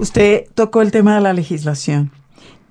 [0.00, 2.10] Usted tocó el tema de la legislación,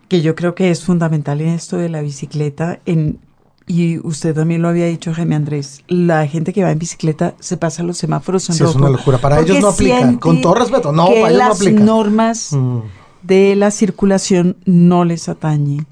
[0.08, 2.80] que yo creo que es fundamental en esto de la bicicleta.
[2.88, 3.20] En,
[3.68, 7.56] y usted también lo había dicho, Jaime Andrés, la gente que va en bicicleta se
[7.56, 9.20] pasa los semáforos en sí, es una locura.
[9.20, 10.18] Para ellos no aplican.
[10.18, 11.76] Con todo respeto, no, para ellos no aplican.
[11.76, 12.80] las normas mm.
[13.22, 15.86] de la circulación no les atañe.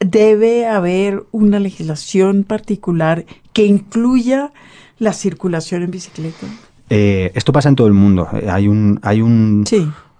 [0.00, 4.50] Debe haber una legislación particular que incluya
[4.98, 6.48] la circulación en bicicleta.
[6.90, 8.28] Eh, esto pasa en todo el mundo.
[8.32, 9.64] Eh, hay un, hay un,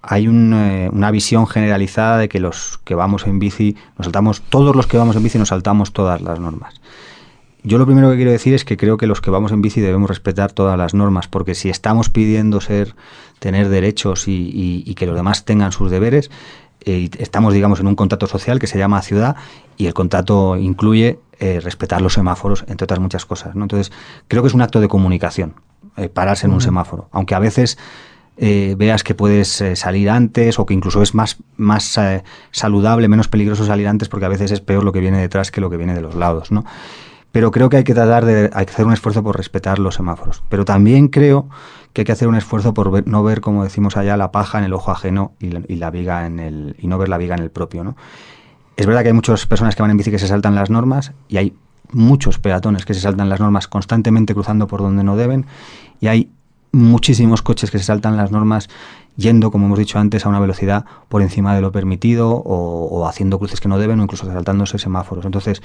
[0.03, 4.75] hay eh, una visión generalizada de que los que vamos en bici nos saltamos, todos
[4.75, 6.81] los que vamos en bici nos saltamos todas las normas.
[7.63, 9.81] Yo lo primero que quiero decir es que creo que los que vamos en bici
[9.81, 12.97] debemos respetar todas las normas, porque si estamos pidiendo ser,
[13.39, 16.33] tener derechos y, que los demás tengan sus deberes,
[16.85, 19.37] estamos, digamos, en un contrato social que se llama ciudad
[19.77, 23.55] y el contrato incluye respetar los semáforos, entre otras muchas cosas.
[23.55, 23.63] ¿no?
[23.63, 23.93] Entonces,
[24.27, 25.55] creo que es un acto de comunicación.
[25.97, 27.09] Eh, pararse en un semáforo.
[27.13, 27.77] Aunque a veces
[28.37, 31.99] eh, veas que puedes eh, salir antes o que incluso es más, más
[32.51, 35.61] saludable, menos peligroso salir antes porque a veces es peor lo que viene detrás que
[35.61, 36.65] lo que viene de los lados, ¿no?
[37.33, 40.43] Pero creo que hay que tratar de hacer un esfuerzo por respetar los semáforos.
[40.51, 41.49] Pero también creo
[41.93, 44.65] que hay que hacer un esfuerzo por no ver, como decimos allá, la paja en
[44.65, 47.51] el ojo ajeno y la, viga en el y no ver la viga en el
[47.51, 47.97] propio, ¿no?
[48.77, 51.13] Es verdad que hay muchas personas que van en bici que se saltan las normas
[51.29, 51.55] y hay
[51.91, 55.47] muchos peatones que se saltan las normas constantemente cruzando por donde no deben
[56.01, 56.31] y hay
[56.73, 58.69] muchísimos coches que se saltan las normas
[59.17, 63.39] yendo, como hemos dicho antes, a una velocidad por encima de lo permitido o, haciendo
[63.39, 65.27] cruces que no deben o incluso saltándose semáforos.
[65.27, 65.63] Entonces,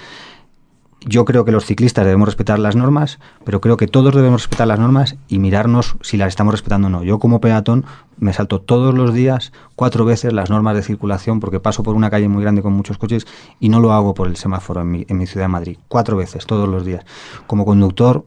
[1.02, 4.68] yo creo que los ciclistas debemos respetar las normas, pero creo que todos debemos respetar
[4.68, 7.04] las normas y mirarnos si las estamos respetando o no.
[7.04, 7.86] Yo como peatón
[8.18, 12.10] me salto todos los días cuatro veces las normas de circulación porque paso por una
[12.10, 13.28] calle muy grande con muchos coches
[13.60, 15.78] y no lo hago por el semáforo en mi, en mi ciudad de Madrid.
[15.88, 17.06] Cuatro veces, todos los días.
[17.46, 18.26] Como conductor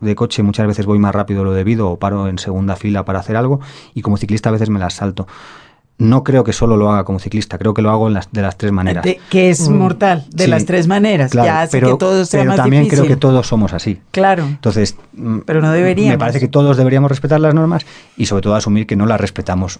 [0.00, 3.04] de coche muchas veces voy más rápido de lo debido o paro en segunda fila
[3.04, 3.60] para hacer algo
[3.94, 5.26] y como ciclista a veces me las salto
[6.00, 8.40] no creo que solo lo haga como ciclista, creo que lo hago en las, de
[8.42, 9.06] las tres maneras.
[9.28, 9.74] que es mm.
[9.74, 11.30] mortal, de las tres maneras.
[11.30, 14.00] ya pero, que todo sea pero también creo que todos somos así.
[14.10, 14.44] Claro.
[14.44, 16.14] Entonces, mm, pero no deberíamos.
[16.14, 17.84] Me parece que todos deberíamos respetar las normas
[18.16, 19.78] y sobre todo asumir que no las respetamos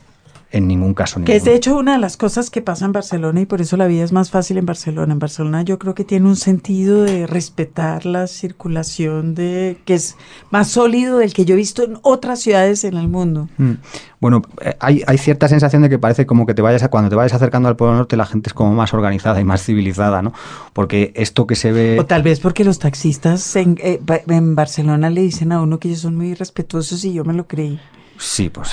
[0.52, 1.22] en ningún caso.
[1.24, 3.76] Que es de hecho una de las cosas que pasa en Barcelona y por eso
[3.76, 5.12] la vida es más fácil en Barcelona.
[5.12, 10.16] En Barcelona yo creo que tiene un sentido de respetar la circulación de que es
[10.50, 13.48] más sólido del que yo he visto en otras ciudades en el mundo.
[13.58, 13.74] Mm.
[14.20, 17.08] Bueno, eh, hay, hay, cierta sensación de que parece como que te vayas a, cuando
[17.08, 20.20] te vayas acercando al Polo Norte la gente es como más organizada y más civilizada,
[20.20, 20.32] ¿no?
[20.72, 21.98] Porque esto que se ve...
[21.98, 25.88] O tal vez porque los taxistas en, eh, en Barcelona le dicen a uno que
[25.88, 27.80] ellos son muy respetuosos y yo me lo creí.
[28.20, 28.70] Sí, pues.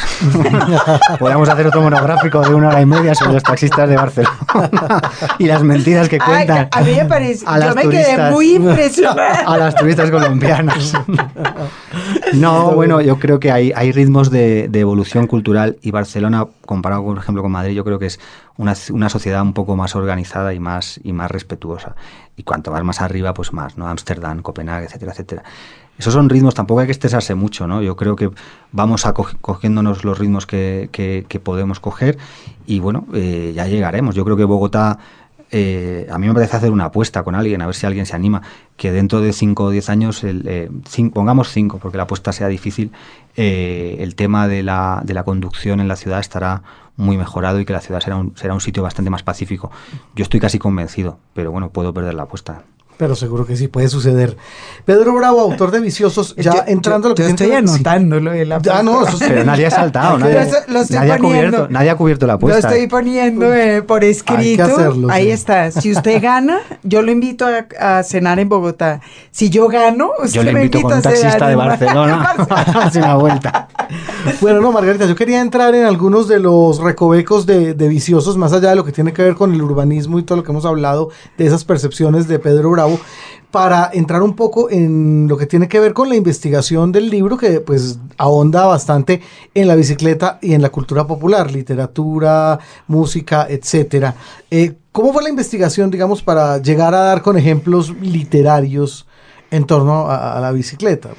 [1.20, 5.02] Podríamos hacer otro monográfico de una hora y media sobre los taxistas de Barcelona
[5.40, 6.68] y las mentiras que cuentan.
[6.70, 7.46] a mí me parece.
[7.46, 9.44] yo me quedé muy impresionada.
[9.48, 10.94] A las turistas colombianas.
[12.34, 17.18] No, bueno, yo creo que hay, hay ritmos de, evolución cultural y Barcelona, comparado, por
[17.18, 18.20] ejemplo, con Madrid, yo creo que es
[18.58, 21.96] una, una sociedad un poco más organizada y más, y más respetuosa.
[22.36, 23.88] Y cuanto más más arriba, pues más, ¿no?
[23.88, 25.44] Ámsterdam, Copenhague, etcétera, etcétera.
[25.98, 27.82] Esos son ritmos, tampoco hay que estresarse mucho, ¿no?
[27.82, 28.30] Yo creo que
[28.72, 32.18] vamos a cogiéndonos los ritmos que, que, podemos coger
[32.66, 34.14] y bueno, eh, ya llegaremos.
[34.14, 35.00] Yo creo que Bogotá,
[35.50, 38.16] eh, a mí me parece hacer una apuesta con alguien, a ver si alguien se
[38.16, 38.44] anima,
[38.76, 40.70] que dentro de 5 o 10 años, el, eh,
[41.14, 42.92] pongamos 5, porque la apuesta sea difícil,
[43.36, 46.64] el tema de la, de la conducción en la ciudad estará
[46.96, 49.72] muy mejorado y que la ciudad será un, será un sitio bastante más pacífico.
[50.16, 52.64] Yo estoy casi convencido, pero bueno, puedo perder la apuesta.
[52.98, 54.36] Pero seguro que sí puede suceder.
[54.86, 58.60] Pedro Bravo, autor de Viciosos, ya entrando a lo que yo estoy anotándolo de la
[58.60, 60.48] Ya no, eso pero nadie ha saltado, nadie,
[60.90, 62.60] nadie ha cubierto, nadie ha cubierto la apuesta.
[62.60, 64.64] Lo estoy poniendo eh, por escrito.
[64.64, 65.70] Hacerlo, Ahí está.
[65.72, 67.46] Si usted gana, yo lo invito
[67.80, 69.02] a, cenar en Bogotá.
[69.30, 73.16] Si yo gano, usted yo le invito, con un taxista de Barcelona a hacer una
[73.16, 73.68] vuelta.
[74.42, 78.54] Bueno, no, Margarita, yo quería entrar en algunos de los recovecos de, de Viciosos, más
[78.54, 80.66] allá de lo que tiene que ver con el urbanismo y todo lo que hemos
[80.66, 82.87] hablado de esas percepciones de Pedro Bravo
[83.52, 87.38] para entrar un poco en lo que tiene que ver con la investigación del libro,
[87.38, 89.22] que pues ahonda bastante
[89.54, 94.16] en la bicicleta y en la cultura popular, literatura, música, etcétera.
[94.52, 99.08] Eh, ¿Cómo fue la investigación, digamos, para llegar a dar con ejemplos literarios
[99.50, 101.10] en torno a, la bicicleta?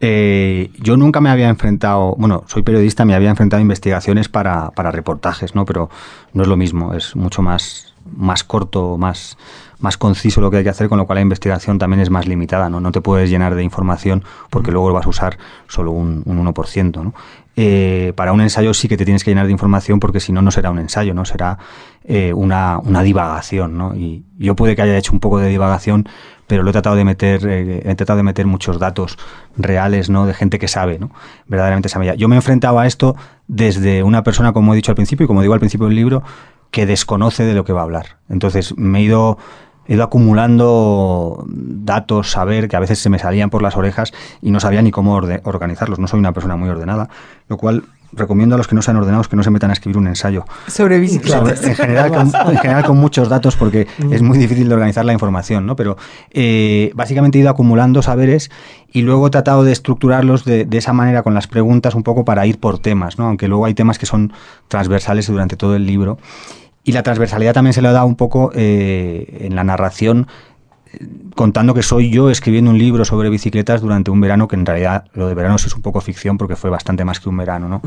[0.00, 4.70] Eh, yo nunca me había enfrentado, bueno, soy periodista, me había enfrentado a investigaciones para,
[4.72, 5.64] para reportajes, ¿no?
[5.64, 5.90] Pero
[6.32, 9.36] no es lo mismo, es mucho más más corto, más,
[9.82, 12.26] más conciso lo que hay que hacer, con lo cual la investigación también es más
[12.26, 12.80] limitada, ¿no?
[12.80, 15.38] No te puedes llenar de información porque luego vas a usar
[15.68, 17.14] solo un, un 1%, ¿no?
[17.54, 20.40] Eh, para un ensayo sí que te tienes que llenar de información porque si no,
[20.40, 21.26] no será un ensayo, ¿no?
[21.26, 21.58] Será
[22.04, 23.94] eh, una, una, divagación, ¿no?
[23.94, 26.08] Y yo puede que haya hecho un poco de divagación,
[26.46, 29.18] pero lo he tratado de meter, eh, he tratado de meter muchos datos
[29.56, 30.24] reales, ¿no?
[30.24, 31.10] De gente que sabe, ¿no?
[31.46, 32.16] Verdaderamente sabe.
[32.16, 33.16] Yo me enfrentaba a esto
[33.48, 36.22] desde una persona, como he dicho al principio, y como digo al principio del libro,
[36.70, 38.16] que desconoce de lo que va a hablar.
[38.30, 39.36] Entonces me he ido
[39.86, 44.50] he ido acumulando datos, saber que a veces se me salían por las orejas y
[44.50, 45.98] no sabía ni cómo organizarlos.
[45.98, 47.08] No soy una persona muy ordenada,
[47.48, 49.96] lo cual recomiendo a los que no sean ordenados que no se metan a escribir
[49.96, 50.44] un ensayo.
[50.66, 51.64] Sobre bicicletas.
[51.64, 54.12] en, general con, en, general con, muchos datos porque mm.
[54.12, 55.76] es muy difícil de organizar la información, ¿no?
[55.76, 55.96] Pero
[56.30, 58.50] eh, básicamente he ido acumulando saberes
[58.92, 62.24] y luego he tratado de estructurarlos de, de, esa manera con las preguntas un poco
[62.24, 63.26] para ir por temas, ¿no?
[63.26, 64.32] Aunque luego hay temas que son
[64.68, 66.18] transversales durante todo el libro.
[66.84, 70.26] Y la transversalidad también se le ha dado un poco eh, en la narración,
[70.92, 71.06] eh,
[71.36, 75.04] contando que soy yo escribiendo un libro sobre bicicletas durante un verano, que en realidad
[75.14, 77.82] lo de verano es un poco ficción porque fue bastante más que un verano, ¿no?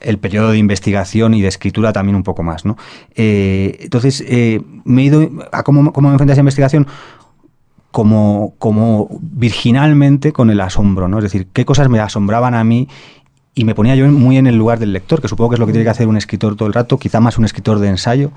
[0.00, 2.76] El periodo de investigación y de escritura también un poco más, ¿no?
[3.16, 4.24] Eh, entonces,
[4.84, 6.86] me he ido a cómo, cómo me enfrenté a esa investigación
[7.90, 11.18] como, como virginalmente con el asombro, ¿no?
[11.18, 12.88] Es decir, qué cosas me asombraban a mí
[13.58, 15.66] y me ponía yo muy en el lugar del lector, que supongo que es lo
[15.66, 18.30] que tiene que hacer un escritor todo el rato, quizá más un escritor de ensayo,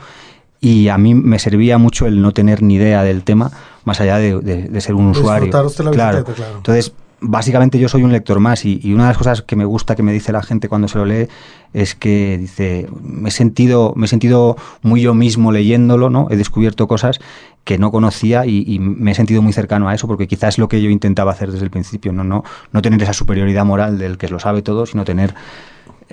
[0.59, 3.51] y a mí me servía mucho el no tener ni idea del tema,
[3.85, 5.51] más allá de, ser un usuario.
[5.91, 6.25] claro.
[6.57, 6.91] Entonces,
[7.21, 10.03] básicamente yo soy un lector más y, una de las cosas que me gusta que
[10.03, 11.27] me dice la gente cuando se lo lee
[11.71, 16.27] es que dice, me he sentido, me he sentido muy yo mismo leyéndolo, ¿no?
[16.31, 17.19] He descubierto cosas
[17.63, 20.67] que no conocía y, me he sentido muy cercano a eso porque quizás es lo
[20.67, 24.17] que yo intentaba hacer desde el principio, no, no, no tener esa superioridad moral del
[24.17, 25.35] que lo sabe todo, sino tener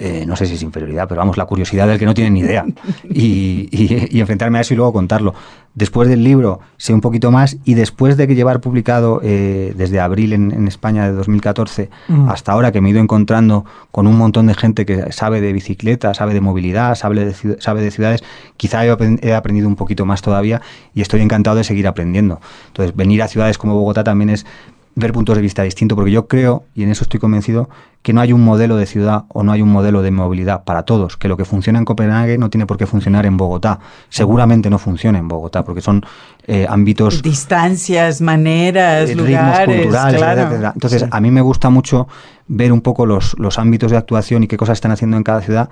[0.01, 2.41] eh, no sé si es inferioridad, pero vamos, la curiosidad del que no tiene ni
[2.41, 2.65] idea.
[3.11, 5.35] Y, enfrentarme a eso y luego contarlo.
[5.75, 10.01] Después del libro sé un poquito más y después de que llevar publicado eh, desde
[10.01, 12.29] abril en, España de 2014 mm.
[12.29, 15.53] hasta ahora que me he ido encontrando con un montón de gente que sabe de
[15.53, 18.25] bicicleta, sabe de movilidad, sabe de, sabe de ciudades,
[18.57, 20.61] quizá he aprendido un poquito más todavía
[20.95, 22.41] y estoy encantado de seguir aprendiendo.
[22.69, 24.47] Entonces, venir a ciudades como Bogotá también es
[24.95, 27.69] ver puntos de vista distintos, porque yo creo, y en eso estoy convencido,
[28.03, 30.85] que no hay un modelo de ciudad o no hay un modelo de movilidad para
[30.85, 33.81] todos, que lo que funciona en Copenhague no tiene por qué funcionar en Bogotá.
[34.09, 36.05] Seguramente no funciona en Bogotá, porque son
[36.47, 37.23] eh, ámbitos...
[37.23, 40.71] Distancias, maneras, lugares, culturales, etc.
[40.75, 42.09] Entonces, a mí me gusta mucho
[42.47, 45.43] ver un poco los, los ámbitos de actuación y qué cosas están haciendo en cada
[45.43, 45.69] ciudad,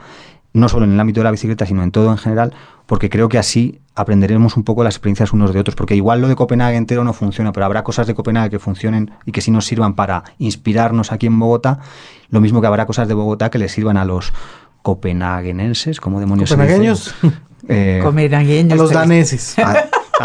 [0.56, 2.54] no solo en el ámbito de la bicicleta, sino en todo en general,
[2.86, 6.28] porque creo que así aprenderemos un poco las experiencias unos de otros, porque igual lo
[6.28, 9.50] de Copenhague entero no funciona, pero habrá cosas de Copenhague que funcionen y que sí
[9.50, 11.80] nos sirvan para inspirarnos aquí en Bogotá,
[12.30, 14.32] lo mismo que habrá cosas de Bogotá que les sirvan a los
[14.80, 17.14] copenhaguenenses, como demonios ¿Copenhagueños?
[17.68, 19.58] Eh, a los daneses.
[19.58, 19.74] A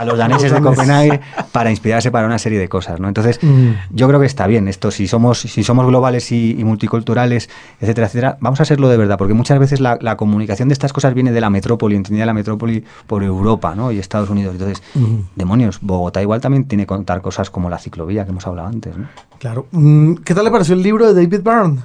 [0.06, 1.20] los daneses de Copenhague
[1.52, 3.08] para inspirarse para una serie de cosas, ¿no?
[3.08, 3.72] Entonces, mm.
[3.92, 7.50] yo creo que está bien esto, si somos, si somos globales y, multiculturales,
[7.80, 11.14] etcétera, etcétera, vamos a serlo de verdad, porque muchas veces la, comunicación de estas cosas
[11.14, 13.92] viene de la metrópoli, entendida la metrópoli por Europa, ¿no?
[13.92, 14.54] Y Estados Unidos.
[14.54, 15.16] Entonces, mm.
[15.36, 18.98] demonios, Bogotá igual también tiene que contar cosas como la ciclovía que hemos hablado antes,
[18.98, 19.08] ¿no?
[19.40, 19.68] Claro.
[19.72, 21.80] Mm, ¿Qué tal le pareció el libro de David Byrne?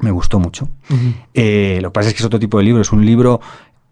[0.00, 0.68] Me gustó mucho.
[1.32, 3.40] Eh, lo que pasa es que es otro tipo de libro, es un libro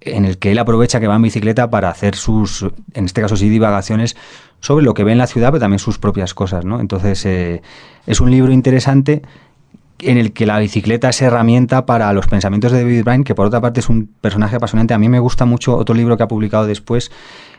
[0.05, 3.37] en el que él aprovecha que va en bicicleta para hacer sus, en este caso
[3.37, 4.17] sí, divagaciones
[4.61, 6.81] sobre lo que ve en la ciudad, pero también sus propias cosas, ¿no?
[6.81, 7.63] Entonces, eh,
[8.07, 9.23] es un libro interesante
[10.01, 13.47] en el que la bicicleta es herramienta para los pensamientos de David Bryan, que por
[13.47, 14.95] otra parte es un personaje apasionante.
[14.95, 17.11] A mí me gusta mucho otro libro que ha publicado después,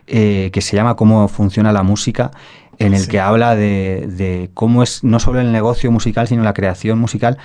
[0.07, 2.31] eh, que se llama Cómo funciona la música,
[2.77, 6.53] en el que habla de, de, cómo es no solo el negocio musical, sino la
[6.53, 7.37] creación musical,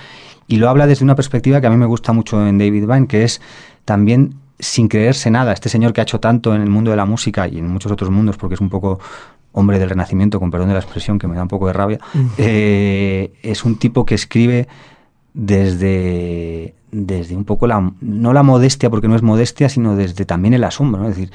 [0.47, 3.07] y lo habla desde una perspectiva que a mí me gusta mucho en David Bryan,
[3.07, 3.41] que es
[3.85, 5.51] también sin creerse nada.
[5.51, 7.91] Este señor que ha hecho tanto en el mundo de la música y en muchos
[7.91, 8.99] otros mundos, porque es un poco
[9.51, 11.99] hombre del renacimiento, con perdón de la expresión, que me da un poco de rabia,
[12.37, 14.67] eh, es un tipo que escribe
[15.33, 20.53] desde, desde un poco la, no la modestia, porque no es modestia, sino desde también
[20.53, 21.31] el asombro, es decir,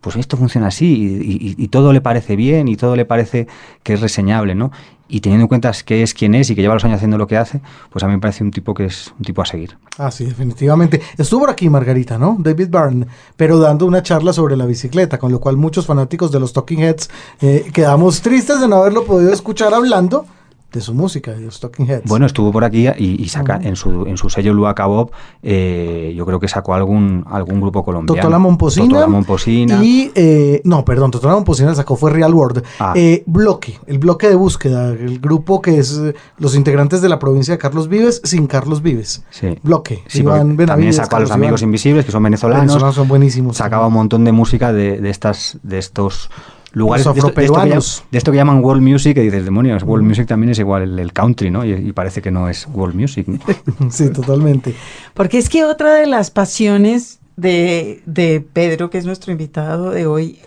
[0.00, 3.46] pues esto funciona así y, todo le parece bien y todo le parece
[3.82, 4.72] que es reseñable, ¿no?
[5.08, 7.26] Y teniendo en cuenta que es quien es y que lleva los años haciendo lo
[7.26, 9.76] que hace, pues a mí me parece un tipo que es un tipo a seguir.
[9.98, 11.00] Ah, sí, definitivamente.
[11.18, 12.36] Estuvo aquí Margarita, ¿no?
[12.38, 16.40] David Byrne, pero dando una charla sobre la bicicleta, con lo cual muchos fanáticos de
[16.40, 20.26] los Talking Heads eh, quedamos tristes de no haberlo podido escuchar hablando
[20.72, 22.08] de su música, de los Talking Heads.
[22.08, 25.10] Bueno, estuvo por aquí y, saca en su en su sello Luaca Bob,
[25.42, 28.20] eh, yo creo que sacó algún algún grupo colombiano.
[28.20, 29.82] Totola Momposina.
[29.82, 32.62] Y, eh, no, perdón, Totola Momposina sacó fue Real World.
[32.78, 32.92] Ah.
[32.96, 36.00] Eh, bloque, el bloque de búsqueda, el grupo que es
[36.38, 39.24] los integrantes de la provincia de Carlos Vives sin Carlos Vives.
[39.30, 39.58] Sí.
[39.62, 40.02] Bloque.
[40.06, 40.24] Sí,
[40.66, 42.62] también sacó a los Amigos Invisibles, que son venezolanos.
[42.62, 43.56] Venezolanos son buenísimos.
[43.56, 46.30] Sacaba un montón de música de, de estas de estos
[46.72, 50.50] lugares de esto, de, esto que llaman, world music, que dices, demonios, world music también
[50.50, 51.64] es igual el, country, ¿no?
[51.64, 53.26] Y, parece que no es world music.
[53.90, 54.74] sí, totalmente.
[55.14, 60.06] Porque es que otra de las pasiones de, de, Pedro, que es nuestro invitado de
[60.06, 60.38] hoy,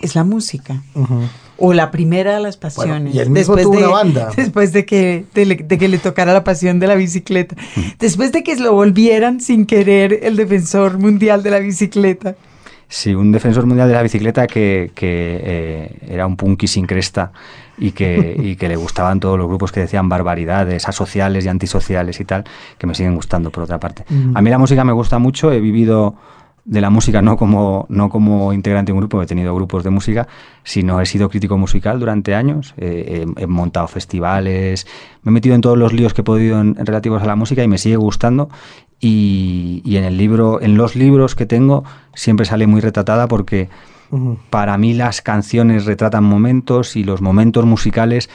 [0.00, 0.82] es la música.
[1.56, 3.14] O la primera de las pasiones.
[3.14, 4.30] y él mismo después tuvo de, una banda.
[4.36, 7.56] Después de que, de, que le tocara la pasión de la bicicleta.
[7.98, 12.34] Después de que lo volvieran sin querer el defensor mundial de la bicicleta.
[12.88, 17.32] Sí, un defensor mundial de la bicicleta que, eh, era un punky sin cresta
[17.78, 22.24] y que, que le gustaban todos los grupos que decían barbaridades, asociales y antisociales y
[22.24, 22.44] tal,
[22.78, 24.04] que me siguen gustando por otra parte.
[24.34, 26.16] A mí la música me gusta mucho, he vivido
[26.64, 29.90] de la música no como, no como integrante de un grupo, he tenido grupos de
[29.90, 30.26] música,
[30.62, 34.86] sino he sido crítico musical durante años, he, montado festivales,
[35.22, 37.62] me he metido en todos los líos que he podido en, relativos a la música
[37.62, 38.48] y me sigue gustando
[39.06, 41.84] y, en el libro, en los libros que tengo,
[42.14, 43.68] siempre sale muy retratada porque
[44.48, 48.30] para mí las canciones retratan momentos y los momentos musicales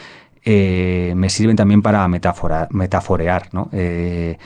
[0.45, 3.69] eh, me sirven también para metaforear, ¿no?
[3.71, 4.37] Eh,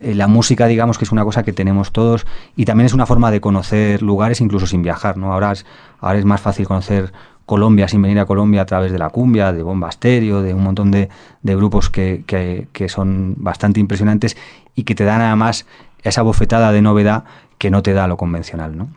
[0.00, 3.06] eh, la música, digamos que es una cosa que tenemos todos y también es una
[3.06, 5.32] forma de conocer lugares incluso sin viajar, ¿no?
[5.32, 5.66] Ahora es,
[6.00, 7.12] ahora es más fácil conocer
[7.46, 10.62] Colombia sin venir a Colombia a través de la cumbia, de Bomba Estéreo, de un
[10.62, 11.08] montón de,
[11.42, 14.36] grupos que, que, son bastante impresionantes
[14.74, 15.64] y que te dan además
[16.02, 17.24] esa bofetada de novedad
[17.58, 18.88] que no te da lo convencional, ¿no?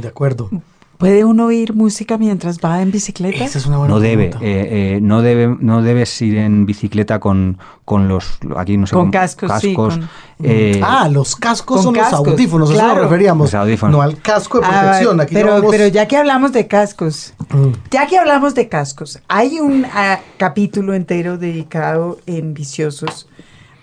[0.00, 0.50] de acuerdo.
[0.98, 3.44] ¿Puede uno oír música mientras va en bicicleta?
[3.44, 7.18] Esa es una buena no debe, eh, eh, no debe, no debes ir en bicicleta
[7.18, 9.98] con, con los, aquí no sé, con, cascos, cascos
[10.42, 12.92] eh, ah, los cascos son los audífonos, claro.
[12.92, 13.54] eso nos referíamos.
[13.90, 15.20] No al casco de ah, protección.
[15.20, 17.68] aquí pero, pero ya que hablamos de cascos, mm.
[17.90, 23.28] ya que hablamos de cascos, hay un ah, capítulo entero dedicado en Viciosos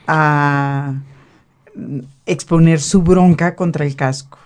[0.07, 0.93] a
[2.25, 4.37] exponer su bronca contra el casco.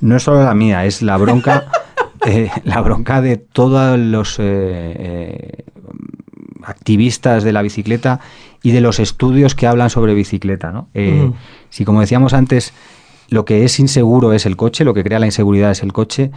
[0.00, 1.66] No es solo la mía, es la bronca,
[2.26, 5.64] eh, la bronca de todos los eh, eh,
[6.62, 8.20] activistas de la bicicleta
[8.62, 10.72] y de los estudios que hablan sobre bicicleta.
[10.72, 10.88] ¿no?
[11.70, 12.72] Si como decíamos antes,
[13.28, 16.30] lo que es inseguro es el coche, lo que crea la inseguridad es el coche,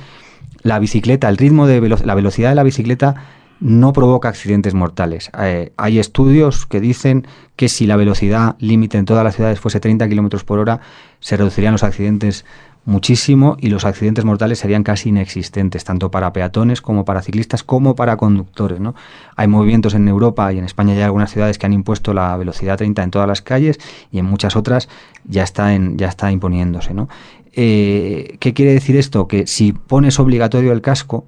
[0.61, 3.15] la bicicleta, el ritmo de la velocidad de la bicicleta
[3.59, 5.31] no provoca accidentes mortales.
[5.33, 7.25] hay estudios que dicen
[7.55, 10.79] que si la velocidad límite en todas las ciudades fuese 30 kilómetros por hora,
[11.19, 12.45] se reducirían los accidentes
[12.87, 17.95] muchísimo y los accidentes mortales serían casi inexistentes, tanto para peatones como para ciclistas como
[17.95, 18.79] para conductores.
[18.79, 18.95] ¿no?
[19.35, 22.35] Hay movimientos en Europa y en España ya hay algunas ciudades que han impuesto la
[22.37, 23.77] velocidad 30 en todas las calles
[24.09, 24.87] y en muchas otras
[25.25, 26.93] ya está, en, ya está imponiéndose.
[26.93, 27.09] ¿no?
[27.51, 29.27] Eh, ¿Qué quiere decir esto?
[29.27, 31.25] Que si pones obligatorio el casco,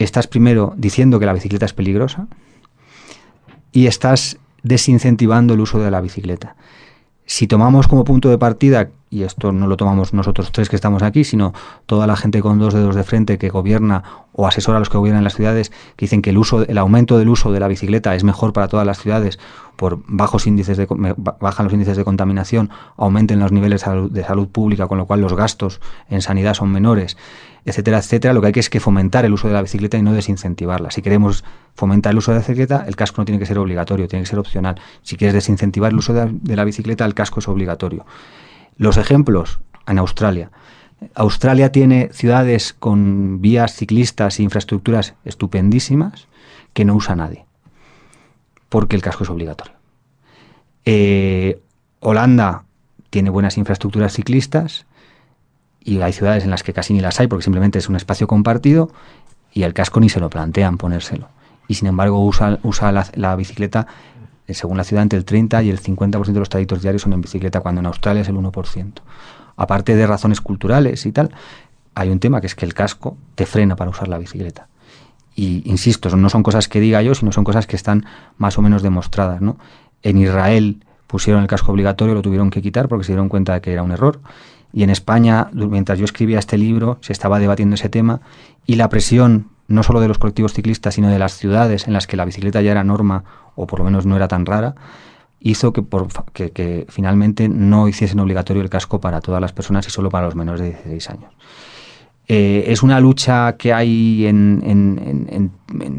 [0.00, 2.26] estás primero diciendo que la bicicleta es peligrosa
[3.70, 6.56] y estás desincentivando el uso de la bicicleta.
[7.26, 11.02] Si tomamos como punto de partida, y esto no lo tomamos nosotros tres que estamos
[11.02, 11.52] aquí, sino
[11.86, 14.98] toda la gente con dos dedos de frente que gobierna o asesora a los que
[14.98, 18.14] gobiernan las ciudades, que dicen que el uso, el aumento del uso de la bicicleta
[18.14, 19.38] es mejor para todas las ciudades
[19.76, 20.86] por bajos índices de
[21.16, 25.34] bajan los índices de contaminación, aumenten los niveles de salud pública, con lo cual los
[25.34, 27.16] gastos en sanidad son menores
[27.64, 30.02] etcétera, etcétera, lo que hay que es que fomentar el uso de la bicicleta y
[30.02, 30.90] no desincentivarla.
[30.90, 34.08] Si queremos fomentar el uso de la bicicleta, el casco no tiene que ser obligatorio,
[34.08, 34.80] tiene que ser opcional.
[35.02, 38.06] Si quieres desincentivar el uso de la bicicleta, el casco es obligatorio.
[38.76, 40.50] Los ejemplos en Australia.
[41.14, 46.28] Australia tiene ciudades con vías ciclistas e infraestructuras estupendísimas
[46.72, 47.46] que no usa nadie,
[48.68, 49.74] porque el casco es obligatorio.
[50.84, 51.60] Eh,
[52.00, 52.64] Holanda
[53.10, 54.86] tiene buenas infraestructuras ciclistas
[55.82, 58.26] y hay ciudades en las que casi ni las hay porque simplemente es un espacio
[58.26, 58.90] compartido
[59.52, 61.28] y el casco ni se lo plantean ponérselo.
[61.68, 63.86] Y sin embargo usa, usa la, bicicleta,
[64.46, 67.12] eh, según la ciudad, entre el 30 y el 50% de los trayectos diarios son
[67.12, 68.92] en bicicleta, cuando en Australia es el 1%.
[69.56, 71.30] Aparte de razones culturales y tal,
[71.94, 74.68] hay un tema que es que el casco te frena para usar la bicicleta.
[75.34, 78.04] Y insisto, no son cosas que diga yo, sino son cosas que están
[78.36, 79.40] más o menos demostradas.
[79.40, 79.56] ¿no?
[80.02, 83.60] En Israel pusieron el casco obligatorio, lo tuvieron que quitar porque se dieron cuenta de
[83.60, 84.20] que era un error.
[84.72, 88.20] Y en España, mientras yo escribía este libro, se estaba debatiendo ese tema
[88.66, 92.06] y la presión no solo de los colectivos ciclistas, sino de las ciudades en las
[92.06, 93.24] que la bicicleta ya era norma,
[93.54, 94.74] o por lo menos no era tan rara,
[95.40, 100.26] hizo que, finalmente no hiciesen obligatorio el casco para todas las personas y solo para
[100.26, 101.32] los menores de 16 años.
[102.28, 105.50] Eh, es una lucha que hay en,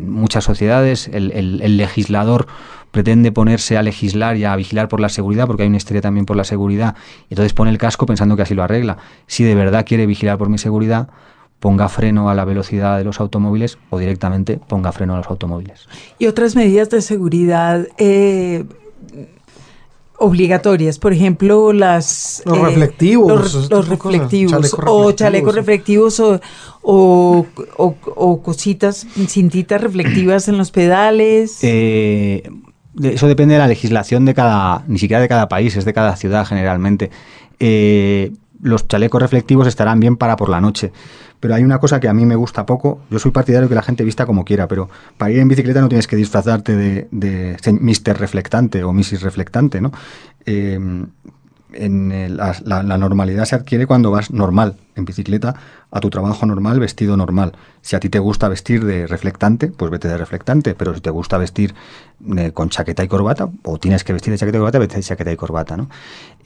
[0.08, 1.10] muchas sociedades.
[1.12, 2.48] El, legislador
[2.92, 6.26] pretende ponerse a legislar y a vigilar por la seguridad, porque hay una historia también
[6.26, 6.96] por la seguridad,
[7.30, 8.98] y entonces pone el casco pensando que así lo arregla.
[9.28, 11.10] Si de verdad quiere vigilar por mi seguridad,
[11.60, 15.88] ponga freno a la velocidad de los automóviles o directamente ponga freno a los automóviles.
[16.20, 18.66] Y otras medidas de seguridad eh,
[20.18, 22.42] obligatorias, por ejemplo, las...
[22.46, 23.70] Los reflectivos.
[23.70, 26.40] Los, reflectivos, o chalecos reflectivos o,
[26.82, 31.60] o, cositas, cintitas reflectivas en los pedales.
[31.62, 32.44] Eh,
[33.02, 36.16] eso depende de la legislación de cada, ni siquiera de cada país, es de cada
[36.16, 37.10] ciudad generalmente.
[37.60, 38.32] Eh,
[38.62, 40.92] los chalecos reflectivos estarán bien para por la noche.
[41.40, 43.02] Pero hay una cosa que a mí me gusta poco.
[43.10, 45.90] Yo soy partidario que la gente vista como quiera, pero para ir en bicicleta no
[45.90, 48.20] tienes que disfrazarte de, de Mr.
[48.20, 49.24] Reflectante o Mrs.
[49.24, 49.92] Reflectante, ¿no?
[50.46, 50.80] Eh,
[51.74, 55.56] en la, normalidad se adquiere cuando vas normal en bicicleta
[55.92, 57.54] a tu trabajo normal, vestido normal.
[57.82, 61.10] Si a ti te gusta vestir de reflectante, pues vete de reflectante, pero si te
[61.10, 61.74] gusta vestir
[62.38, 65.04] eh, con chaqueta y corbata, o tienes que vestir de chaqueta y corbata, vete de
[65.04, 65.78] chaqueta y corbata.
[65.78, 65.90] ¿no?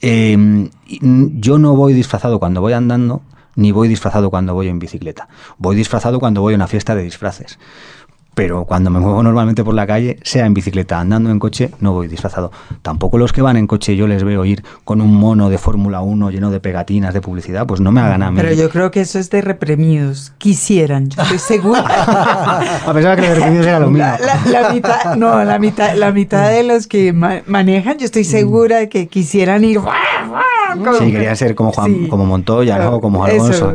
[0.00, 3.22] Eh, yo no voy disfrazado cuando voy andando,
[3.54, 5.28] ni voy disfrazado cuando voy en bicicleta.
[5.58, 7.58] Voy disfrazado cuando voy a una fiesta de disfraces
[8.36, 11.94] pero cuando me muevo normalmente por la calle, sea en bicicleta, andando en coche, no
[11.94, 12.52] voy disfrazado.
[12.82, 16.02] Tampoco los que van en coche yo les veo ir con un mono de Fórmula
[16.02, 18.36] 1 lleno de pegatinas de publicidad, pues no me hagan a mí.
[18.38, 20.34] Pero yo creo que eso es de reprimidos.
[20.36, 21.80] Quisieran, yo estoy segura.
[22.86, 24.06] a pesar de que los reprimidos era lo mismo.
[24.50, 28.90] La, mitad, no, la mitad, la mitad de los que manejan, yo estoy segura de
[28.90, 29.80] que quisieran ir
[30.98, 33.00] sí, quería ser como Juan, como Montoya, ¿no?
[33.00, 33.74] Como Alonso.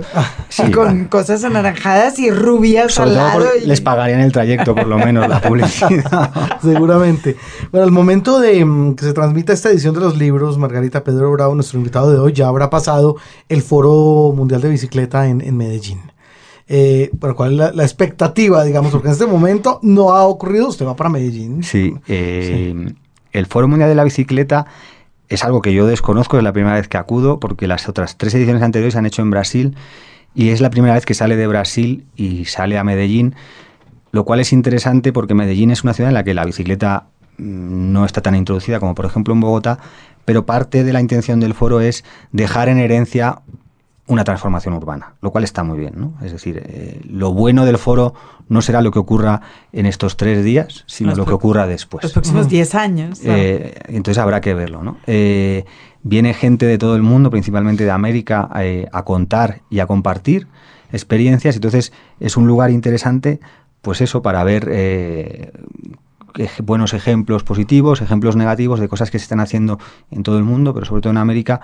[0.49, 3.45] Sí, con cosas anaranjadas y rubias al lado.
[3.65, 6.31] Les pagarían el trayecto, por lo menos, la publicidad.
[6.61, 7.35] Seguramente.
[7.71, 11.31] Bueno, al momento de mm, que se transmita esta edición de los libros, Margarita Pedro
[11.31, 13.15] Bravo, nuestro invitado de hoy, ya habrá pasado
[13.49, 15.99] el Foro Mundial de Bicicleta en, Medellín.
[16.67, 18.91] Eh, ¿cuál es la, expectativa, digamos?
[18.91, 21.63] Porque en este momento no ha ocurrido, usted va para Medellín.
[21.63, 22.93] Sí, eh,
[23.31, 24.65] el Foro Mundial de la Bicicleta
[25.31, 28.33] es algo que yo desconozco, es la primera vez que acudo, porque las otras tres
[28.35, 29.75] ediciones anteriores se han hecho en Brasil
[30.35, 33.35] y es la primera vez que sale de Brasil y sale a Medellín,
[34.11, 37.07] lo cual es interesante porque Medellín es una ciudad en la que la bicicleta
[37.37, 39.79] mm, no está tan introducida como por ejemplo en Bogotá,
[40.25, 43.39] pero parte de la intención del foro es dejar en herencia
[44.11, 45.93] una transformación urbana, lo cual está muy bien.
[45.95, 46.13] ¿no?
[46.21, 48.13] Es decir, eh, lo bueno del foro
[48.49, 49.41] no será lo que ocurra
[49.71, 52.03] en estos tres días, sino lo que ocurra después.
[52.03, 53.21] Los próximos diez años.
[53.23, 54.83] Eh, entonces habrá que verlo.
[54.83, 54.97] ¿no?
[55.07, 55.63] Eh,
[56.03, 58.49] viene gente de todo el mundo, principalmente de América,
[58.91, 60.47] a contar y a compartir
[60.91, 61.55] experiencias.
[61.55, 63.39] Entonces es un lugar interesante,
[63.81, 64.67] pues eso, para ver
[66.63, 70.73] buenos ejemplos positivos, ejemplos negativos de cosas que se están haciendo en todo el mundo,
[70.73, 71.61] pero sobre todo en América,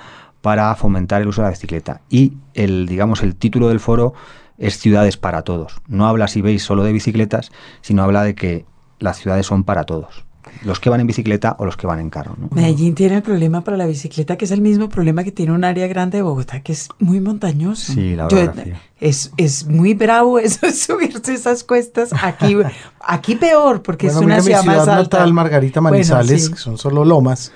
[0.48, 2.00] para fomentar el uso de la bicicleta.
[2.10, 4.14] Y el, digamos, el título del foro
[4.58, 5.82] es Ciudades para Todos.
[5.90, 8.64] No habla, si veis, solo de bicicletas, sino habla de que
[8.98, 10.24] las ciudades son para todos.
[10.64, 12.38] Los que van en bicicleta o los que van en carro.
[12.52, 15.66] Medellín tiene el problema para la bicicleta, que es el mismo problema que tiene un
[15.66, 17.92] área grande de Bogotá, que es muy montañoso.
[17.92, 18.30] Sí, la
[19.02, 22.12] es, es muy bravo eso, subirse esas cuestas.
[22.24, 22.56] Aquí,
[23.02, 25.28] aquí peor, porque es una ciudad, más alta.
[25.28, 27.52] Margarita Manizales, que son solo lomas.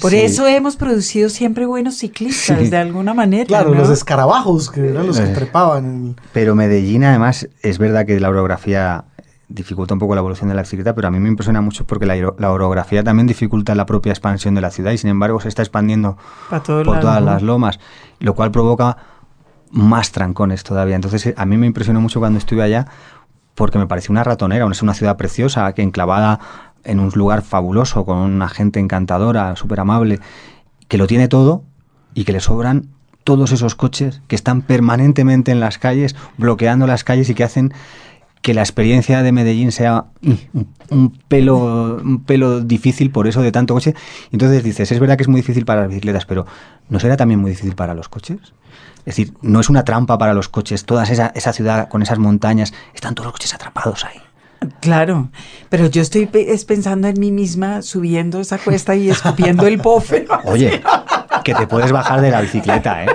[0.00, 3.46] Por eso hemos producido siempre buenos ciclistas, de alguna manera.
[3.46, 6.16] Claro, los escarabajos, que eran los que eh, trepaban.
[6.32, 9.04] Pero Medellín, además, es verdad que la orografía
[9.48, 12.06] dificulta un poco la evolución de la bicicleta, pero a mí me impresiona mucho porque
[12.06, 15.62] la, orografía también dificulta la propia expansión de la ciudad y sin embargo se está
[15.62, 16.18] expandiendo
[16.50, 17.80] por todas las lomas,
[18.20, 18.98] lo cual provoca
[19.70, 20.96] más trancones todavía.
[20.96, 22.86] Entonces a mí me impresionó mucho cuando estuve allá
[23.54, 26.38] porque me pareció una ratonera, es una ciudad preciosa que enclavada
[26.84, 30.20] en un lugar fabuloso, con una gente encantadora, súper amable,
[30.88, 31.62] que lo tiene todo
[32.14, 32.88] y que le sobran
[33.24, 37.74] todos esos coches que están permanentemente en las calles, bloqueando las calles y que hacen
[38.40, 40.06] que la experiencia de Medellín sea
[40.90, 43.94] un, pelo, un pelo difícil por eso de tanto coche.
[44.32, 46.46] Entonces dices, es verdad que es muy difícil para las bicicletas, pero
[46.88, 48.38] ¿no será también muy difícil para los coches?
[49.00, 52.18] Es decir, no es una trampa para los coches, toda esa, esa ciudad con esas
[52.18, 54.20] montañas, están todos los coches atrapados ahí.
[54.80, 55.30] Claro,
[55.68, 60.26] pero yo estoy pensando en mí misma subiendo esa cuesta y escupiendo el bofe.
[60.44, 60.82] Oye,
[61.44, 63.08] que te puedes bajar de la bicicleta, ¿eh?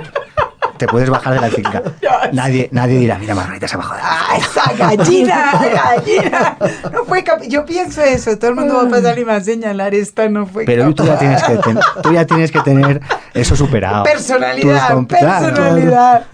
[0.77, 1.93] Te puedes bajar de la bicicleta.
[2.34, 5.51] Nadie, nadie dirá, mira, Margarita se bajado de la ¡Ah, esa gallina!
[5.73, 6.58] ¡Gallina!
[6.91, 9.93] No fue Yo pienso eso, todo el mundo va a pasar y va a señalar,
[9.93, 11.58] esta no fue Pero tú ya, tienes que
[12.01, 13.01] tú ya tienes que tener
[13.34, 14.03] eso superado.
[14.03, 16.25] Personalidad, personalidad.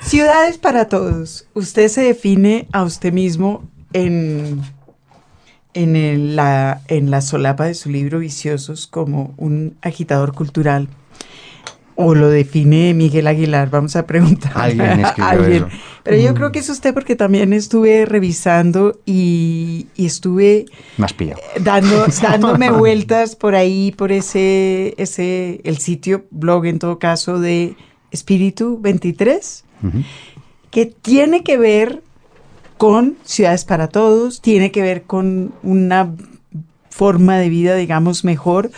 [0.00, 1.46] Ciudades para todos.
[1.54, 3.64] Usted se define a usted mismo
[3.94, 4.60] en,
[5.72, 10.88] en, la, en la solapa de su libro Viciosos como un agitador cultural.
[11.96, 14.52] o lo define Miguel Aguilar, vamos a preguntar.
[14.56, 15.68] Alguien escribió
[16.02, 16.34] Pero yo mm.
[16.34, 21.40] creo que es usted porque también estuve revisando y, estuve Más pillado.
[21.60, 27.76] Dando, dándome vueltas por ahí, por ese, ese, el sitio, blog en todo caso, de
[28.10, 29.64] Espíritu 23,
[30.70, 32.02] que tiene que ver
[32.84, 36.14] con Ciudades para Todos, tiene que ver con una
[36.90, 38.70] forma de vida, digamos, mejor,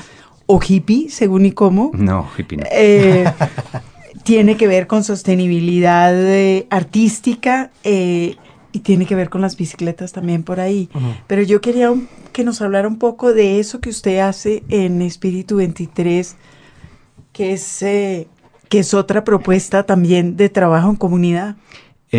[0.47, 1.91] o hippie, según y cómo.
[1.93, 2.61] No, hippie.
[2.71, 3.25] Eh,
[4.23, 8.37] tiene que ver con sostenibilidad eh, artística eh,
[8.71, 10.89] y tiene que ver con las bicicletas también por ahí.
[11.27, 11.93] Pero yo quería
[12.33, 16.37] que nos hablara un poco de eso que usted hace en Espíritu 23,
[17.33, 21.57] que es, que es otra propuesta también de trabajo en comunidad.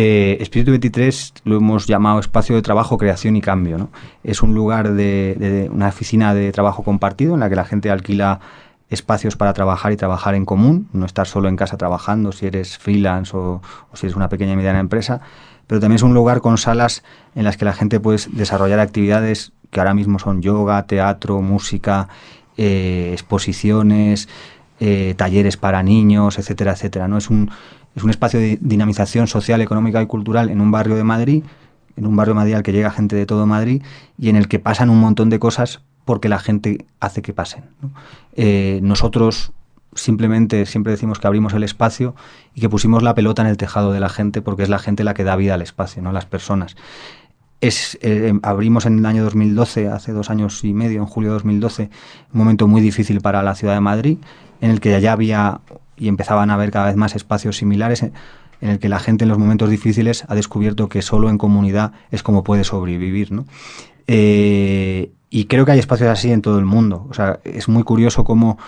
[0.00, 3.78] Eh, Espíritu 23 lo hemos llamado espacio de trabajo, creación y cambio.
[3.78, 3.90] ¿no?
[4.22, 8.38] Es un lugar de, una oficina de trabajo compartido en la que la gente alquila
[8.90, 12.78] espacios para trabajar y trabajar en común, no estar solo en casa trabajando si eres
[12.78, 13.60] freelance o,
[13.94, 15.20] si eres una pequeña y mediana empresa,
[15.66, 17.02] pero también es un lugar con salas
[17.34, 22.08] en las que la gente puede desarrollar actividades que ahora mismo son yoga, teatro, música,
[22.56, 24.28] eh, exposiciones,
[24.78, 27.08] eh, talleres para niños, etcétera, etcétera.
[27.08, 27.18] ¿no?
[27.18, 27.50] Es un,
[27.98, 31.42] es un espacio de dinamización social, económica y cultural en un barrio de Madrid,
[31.96, 33.82] en un barrio de Madrid al que llega gente de todo Madrid
[34.16, 37.64] y en el que pasan un montón de cosas porque la gente hace que pasen.
[38.36, 39.50] Eh, nosotros
[39.94, 42.14] simplemente siempre decimos que abrimos el espacio
[42.54, 45.02] y que pusimos la pelota en el tejado de la gente porque es la gente
[45.02, 46.76] la que da vida al espacio, no las personas.
[47.60, 51.34] Es, eh, abrimos en el año 2012, hace dos años y medio, en julio de
[51.34, 51.90] 2012,
[52.32, 54.18] un momento muy difícil para la ciudad de Madrid,
[54.60, 55.60] en el que ya había
[55.98, 58.12] y empezaban a haber cada vez más espacios similares en,
[58.60, 62.22] el que la gente en los momentos difíciles ha descubierto que solo en comunidad es
[62.22, 63.30] como puede sobrevivir.
[63.32, 63.44] ¿no?
[64.06, 67.06] Eh, y creo que hay espacios así en todo el mundo.
[67.10, 68.58] O sea, es muy curioso cómo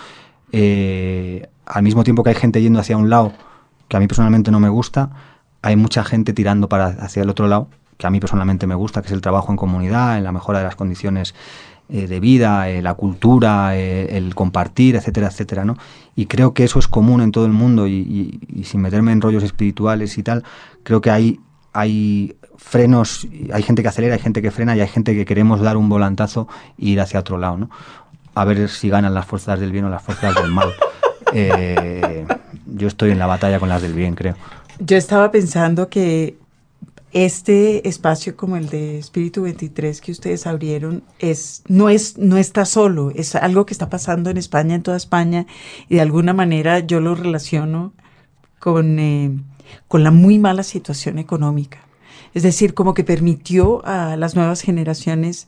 [0.51, 3.33] eh, al mismo tiempo que hay gente yendo hacia un lado
[3.87, 5.09] que a mí personalmente no me gusta,
[5.61, 7.67] hay mucha gente tirando para hacia el otro lado
[7.97, 10.59] que a mí personalmente me gusta, que es el trabajo en comunidad, en la mejora
[10.59, 11.35] de las condiciones
[11.93, 15.75] eh, de vida, eh, la cultura, eh, el compartir, etcétera, etcétera, ¿no?
[16.15, 19.43] Y creo que eso es común en todo el mundo y, sin meterme en rollos
[19.43, 20.45] espirituales y tal,
[20.83, 21.41] creo que hay,
[21.73, 25.59] hay frenos, hay gente que acelera, hay gente que frena y hay gente que queremos
[25.59, 27.69] dar un volantazo e ir hacia otro lado, ¿no?
[28.35, 30.69] A ver si ganan las fuerzas del bien o las fuerzas del mal.
[32.67, 34.35] yo estoy en la batalla con las del bien, creo.
[34.79, 36.37] Yo estaba pensando que
[37.13, 42.65] este espacio como el de Espíritu 23 que ustedes abrieron es no es no está
[42.65, 45.45] solo, es algo que está pasando en España, en toda España
[45.89, 47.93] y de alguna manera yo lo relaciono
[48.59, 49.37] con eh,
[49.87, 51.79] con la muy mala situación económica.
[52.33, 55.47] Es decir, como que permitió a las nuevas generaciones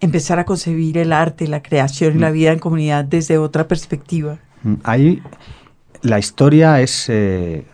[0.00, 2.32] empezar a concebir el arte, la creación y la mm.
[2.32, 4.38] vida en comunidad desde otra perspectiva.
[4.62, 5.22] Mm, ahí
[6.00, 7.66] la historia es, eh,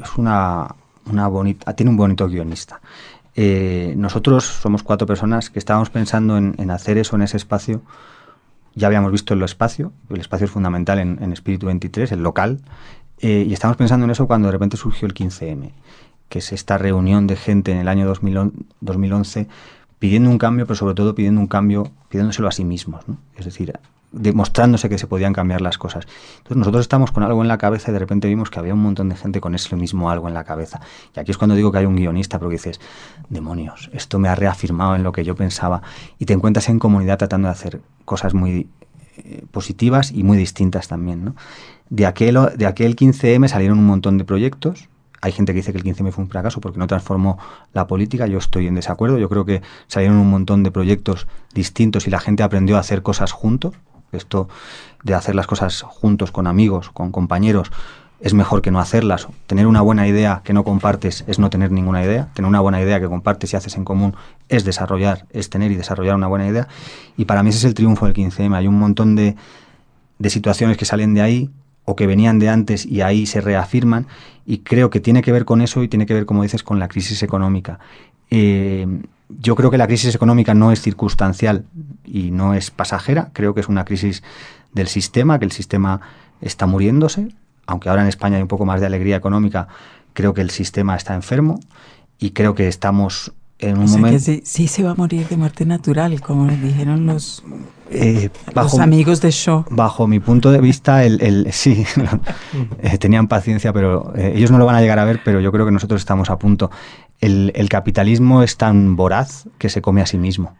[0.00, 0.76] es una
[1.10, 2.80] una bonita, tiene un bonito guionista.
[3.34, 7.82] Eh, nosotros somos cuatro personas que estábamos pensando en, hacer eso en ese espacio.
[8.74, 12.60] Ya habíamos visto el espacio, el espacio es fundamental en, Espíritu 23, el local,
[13.20, 15.72] eh, y estábamos pensando en eso cuando de repente surgió el 15M,
[16.28, 19.48] que es esta reunión de gente en el año 2011
[20.02, 23.04] pidiendo un cambio, pero sobre todo pidiendo un cambio, pidiéndoselo a sí mismos.
[23.36, 23.78] Es decir,
[24.12, 26.06] demostrándose que se podían cambiar las cosas.
[26.38, 28.82] Entonces nosotros estamos con algo en la cabeza y de repente vimos que había un
[28.82, 30.80] montón de gente con ese mismo algo en la cabeza.
[31.16, 32.80] Y aquí es cuando digo que hay un guionista, porque dices,
[33.28, 35.82] demonios, esto me ha reafirmado en lo que yo pensaba.
[36.18, 38.68] Y te encuentras en comunidad tratando de hacer cosas muy
[39.16, 41.24] eh, positivas y muy distintas también.
[41.24, 41.34] ¿no?
[41.88, 44.88] De, aquel, de aquel 15M salieron un montón de proyectos.
[45.22, 47.38] Hay gente que dice que el 15M fue un fracaso porque no transformó
[47.72, 48.26] la política.
[48.26, 49.18] Yo estoy en desacuerdo.
[49.18, 53.02] Yo creo que salieron un montón de proyectos distintos y la gente aprendió a hacer
[53.02, 53.74] cosas juntos
[54.12, 54.48] esto
[55.02, 57.70] de hacer las cosas juntos con amigos, con compañeros,
[58.22, 59.26] es mejor que no hacerlas.
[59.46, 62.28] Tener una buena idea que no compartes es no tener ninguna idea.
[62.34, 64.14] Tener una buena idea que compartes y haces en común
[64.48, 66.68] es desarrollar, es tener y desarrollar una buena idea.
[67.16, 68.54] Y para mí ese es el triunfo del 15M.
[68.54, 69.34] Hay un montón de,
[70.18, 71.50] de situaciones que salen de ahí
[71.84, 74.06] o que venían de antes y ahí se reafirman.
[74.46, 76.78] Y creo que tiene que ver con eso y tiene que ver, como dices, con
[76.78, 77.80] la crisis económica.
[78.34, 78.86] Eh,
[79.28, 81.66] yo creo que la crisis económica no es circunstancial
[82.02, 84.22] y no es pasajera, creo que es una crisis
[84.72, 86.00] del sistema, que el sistema
[86.40, 87.28] está muriéndose,
[87.66, 89.68] aunque ahora en España hay un poco más de alegría económica,
[90.14, 91.60] creo que el sistema está enfermo
[92.18, 94.32] y creo que estamos en un momento...
[94.42, 97.44] sí, se va a morir de muerte natural, como dijeron los,
[97.90, 99.66] eh, los amigos de Shaw.
[99.70, 101.84] Bajo mi punto de vista, el, sí,
[102.82, 105.52] eh, tenían paciencia, pero eh, ellos no lo van a llegar a ver, pero yo
[105.52, 106.70] creo que nosotros estamos a punto.
[107.22, 110.54] El, capitalismo es tan voraz que se come a sí mismo.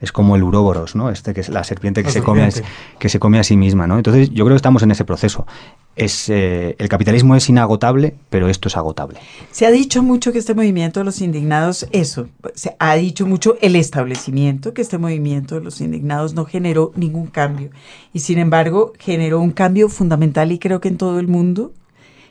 [0.00, 1.10] Es como el uróboros, ¿no?
[1.10, 2.50] Este que es la serpiente que, se, Come a,
[2.98, 3.96] que se come a sí misma, ¿no?
[3.96, 5.46] Entonces yo creo que estamos en ese proceso.
[5.94, 9.20] Es, eh, el capitalismo es inagotable, pero esto es agotable.
[9.52, 13.56] Se ha dicho mucho que este movimiento de los indignados, eso, se ha dicho mucho
[13.60, 17.70] el establecimiento, que este movimiento de los indignados no generó ningún cambio.
[18.12, 21.72] Y sin embargo, generó un cambio fundamental y creo que en todo el mundo,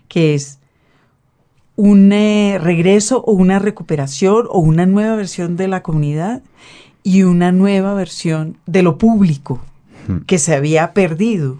[0.09, 0.60] que es
[1.75, 6.41] un eh, regreso o una recuperación o una nueva versión de la comunidad
[7.03, 9.59] y una nueva versión de lo público
[10.07, 10.25] hmm.
[10.25, 11.57] que se había perdido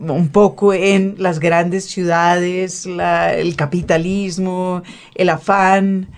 [0.00, 4.82] un poco en las grandes ciudades, el capitalismo,
[5.14, 6.08] el afán.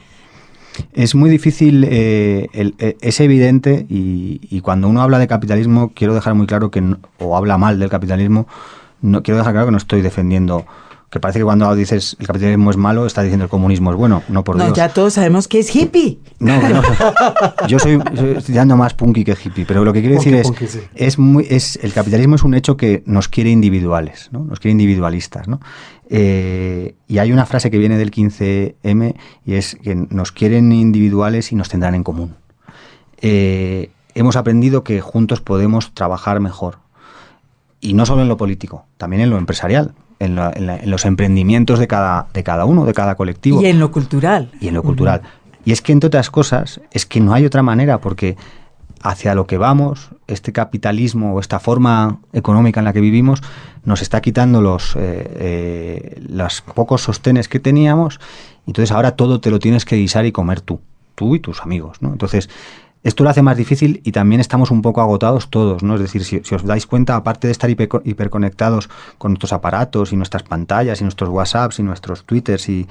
[0.92, 6.34] Es muy difícil, eh, eh, es evidente y, cuando uno habla de capitalismo quiero dejar
[6.34, 6.82] muy claro que,
[7.18, 8.46] o habla mal del capitalismo,
[9.02, 10.66] no, quiero dejar claro que no estoy defendiendo
[11.10, 14.22] que parece que cuando dices el capitalismo es malo, está diciendo el comunismo es bueno.
[14.28, 16.20] No, por no, ya todos sabemos que es hippie.
[16.38, 16.82] No, no.
[17.68, 18.00] yo soy,
[18.36, 20.52] estoy dando más punky que hippie, pero lo que quiero decir es,
[20.94, 24.44] es, muy, es el capitalismo es un hecho que nos quiere individuales, ¿no?
[24.44, 25.48] nos quiere individualistas.
[25.48, 25.60] ¿no?
[26.08, 31.50] Eh, y hay una frase que viene del 15M y es que nos quieren individuales
[31.50, 32.36] y nos tendrán en común.
[33.20, 36.78] Eh, hemos aprendido que juntos podemos trabajar mejor.
[37.80, 40.36] Y no solo en lo político, también en lo empresarial en,
[40.90, 43.60] los emprendimientos de cada, de cada uno, de cada colectivo.
[43.60, 44.50] Y en lo cultural.
[44.60, 45.22] Y en lo cultural.
[45.64, 48.36] Y es que, entre otras cosas, es que no hay otra manera, porque
[49.02, 53.42] hacia lo que vamos, este capitalismo o esta forma económica en la que vivimos,
[53.84, 58.20] nos está quitando los, eh, eh, los pocos sostenes que teníamos,
[58.66, 60.80] entonces ahora todo te lo tienes que guisar y comer tú,
[61.14, 62.12] tú y tus amigos, ¿no?
[62.12, 62.50] Entonces,
[63.02, 65.94] esto lo hace más difícil y también estamos un poco agotados todos, ¿no?
[65.94, 70.42] Es decir, si, os dais cuenta, aparte de estar hiperconectados con nuestros aparatos y nuestras
[70.42, 72.86] pantallas y nuestros WhatsApps y nuestros Twitters y,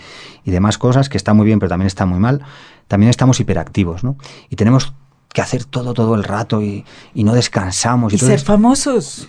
[0.45, 2.41] demás cosas, que está muy bien, pero también está muy mal,
[2.87, 4.15] también estamos hiperactivos, ¿no?
[4.49, 4.93] Y tenemos
[5.31, 8.11] que hacer todo todo el rato y, no descansamos.
[8.11, 9.27] Y, ser famosos.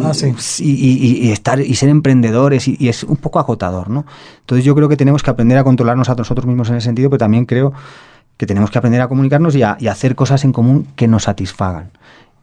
[0.00, 0.12] Ah,
[0.60, 4.06] y, estar, y ser emprendedores y, es un poco agotador, ¿no?
[4.42, 7.10] Entonces yo creo que tenemos que aprender a controlarnos a nosotros mismos en ese sentido,
[7.10, 7.72] pero también creo
[8.40, 11.90] que tenemos que aprender a comunicarnos y a, hacer cosas en común que nos satisfagan.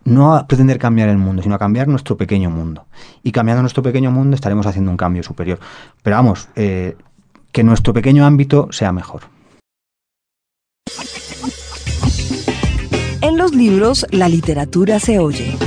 [0.03, 2.85] No a pretender cambiar el mundo, sino a cambiar nuestro pequeño mundo.
[3.23, 5.57] Y cambiando nuestro pequeño mundo estaremos haciendo un cambio superior.
[6.03, 6.95] Pero vamos, eh,
[7.51, 9.21] que nuestro pequeño ámbito sea mejor.
[13.21, 15.57] En los libros, la literatura se oye.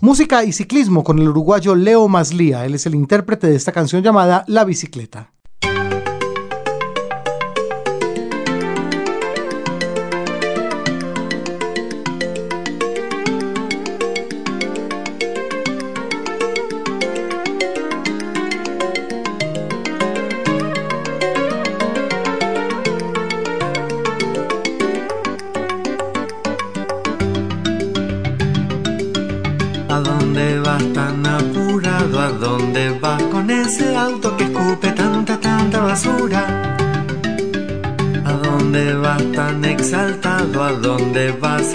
[0.00, 2.64] Música y ciclismo con el uruguayo Leo Maslía.
[2.64, 5.32] Él es el intérprete de esta canción llamada La bicicleta.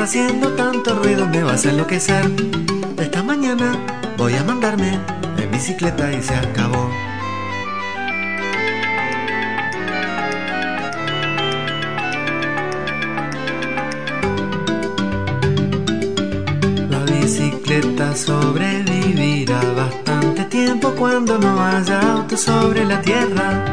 [0.04, 2.30] Haciendo tanto ruido me vas a enloquecer.
[2.98, 3.74] Esta mañana
[4.18, 5.00] voy a mandarme
[5.38, 6.90] en bicicleta y se acabó.
[16.90, 23.73] La bicicleta sobrevivirá bastante tiempo cuando no haya auto sobre la tierra.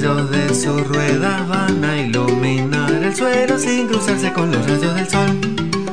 [0.00, 5.06] Rayos de sus ruedas van a iluminar el suelo sin cruzarse con los rayos del
[5.06, 5.38] sol.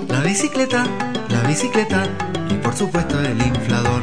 [0.08, 0.86] La bicicleta,
[1.28, 2.04] la bicicleta
[2.50, 4.02] y por supuesto el inflador.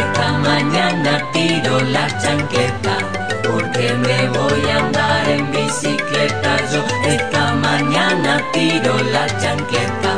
[0.00, 2.98] Esta mañana tiro la chancleta
[3.48, 6.56] porque me voy a andar en bicicleta.
[6.72, 10.11] Yo esta mañana tiro la chancleta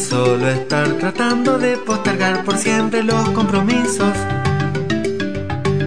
[0.00, 4.12] solo estar tratando de postergar por siempre los compromisos.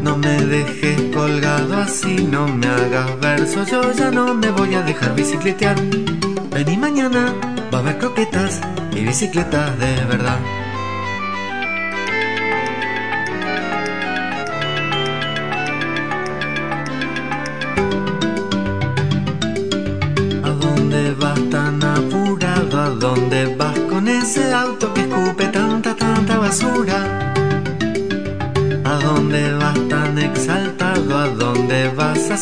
[0.01, 4.81] No me dejes colgado así, no me hagas verso, yo ya no me voy a
[4.83, 5.75] dejar bicicletear.
[6.51, 7.33] Vení mañana,
[7.73, 8.61] va a haber croquetas
[8.95, 10.39] y bicicletas de verdad.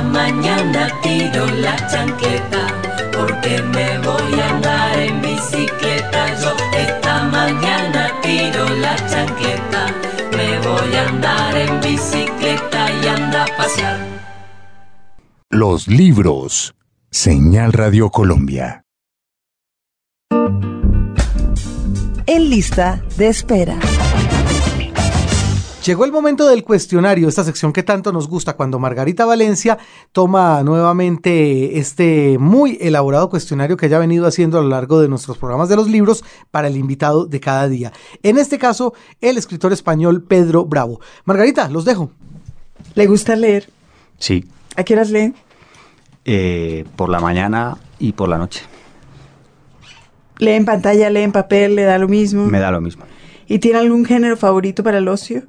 [0.00, 2.66] Esta mañana tiro la chanqueta
[3.12, 6.40] porque me voy a andar en bicicleta.
[6.40, 9.88] Yo esta mañana tiro la chanqueta,
[10.34, 13.98] me voy a andar en bicicleta y anda a pasear.
[15.50, 16.74] Los libros.
[17.10, 18.84] Señal Radio Colombia.
[22.26, 23.76] En lista de espera.
[25.84, 29.78] Llegó el momento del cuestionario, esta sección que tanto nos gusta cuando Margarita Valencia
[30.12, 35.38] toma nuevamente este muy elaborado cuestionario que haya venido haciendo a lo largo de nuestros
[35.38, 37.92] programas de los libros para el invitado de cada día.
[38.22, 41.00] En este caso, el escritor español Pedro Bravo.
[41.24, 42.10] Margarita, los dejo.
[42.94, 43.70] ¿Le gusta leer?
[44.18, 44.44] Sí.
[44.76, 45.34] ¿A qué horas leen?
[46.26, 48.60] Eh, por la mañana y por la noche.
[50.36, 52.44] ¿Lee en pantalla, lee en papel, le da lo mismo?
[52.44, 53.04] Me da lo mismo.
[53.46, 55.44] ¿Y tiene algún género favorito para el ocio?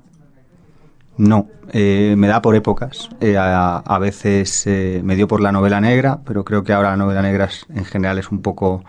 [1.22, 3.10] No, eh, me da por épocas.
[3.20, 7.22] Eh, a, veces me dio por la novela negra, pero creo que ahora la novela
[7.22, 8.84] negra en general es un poco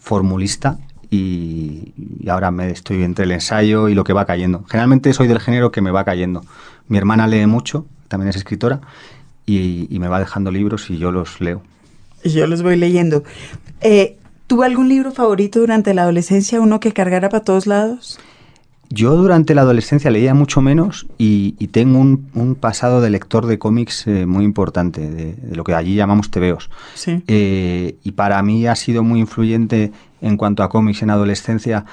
[0.00, 1.94] formulista y,
[2.28, 4.64] ahora me estoy entre el ensayo y lo que va cayendo.
[4.68, 6.42] Generalmente soy del género que me va cayendo.
[6.88, 8.80] Mi hermana lee mucho, también es escritora,
[9.46, 11.62] y, me va dejando libros y yo los leo.
[12.24, 13.22] Y yo los voy leyendo.
[13.82, 14.16] Eh,
[14.48, 18.18] ¿Tuvo algún libro favorito durante la adolescencia, uno que cargara para todos lados?
[18.92, 24.06] Yo durante la adolescencia leía mucho menos y, tengo un, pasado de lector de cómics
[24.06, 26.68] eh, muy importante, de, lo que allí llamamos tebeos.
[26.94, 27.22] Sí.
[27.26, 31.86] Eh, y para mí ha sido muy influyente en cuanto a cómics en adolescencia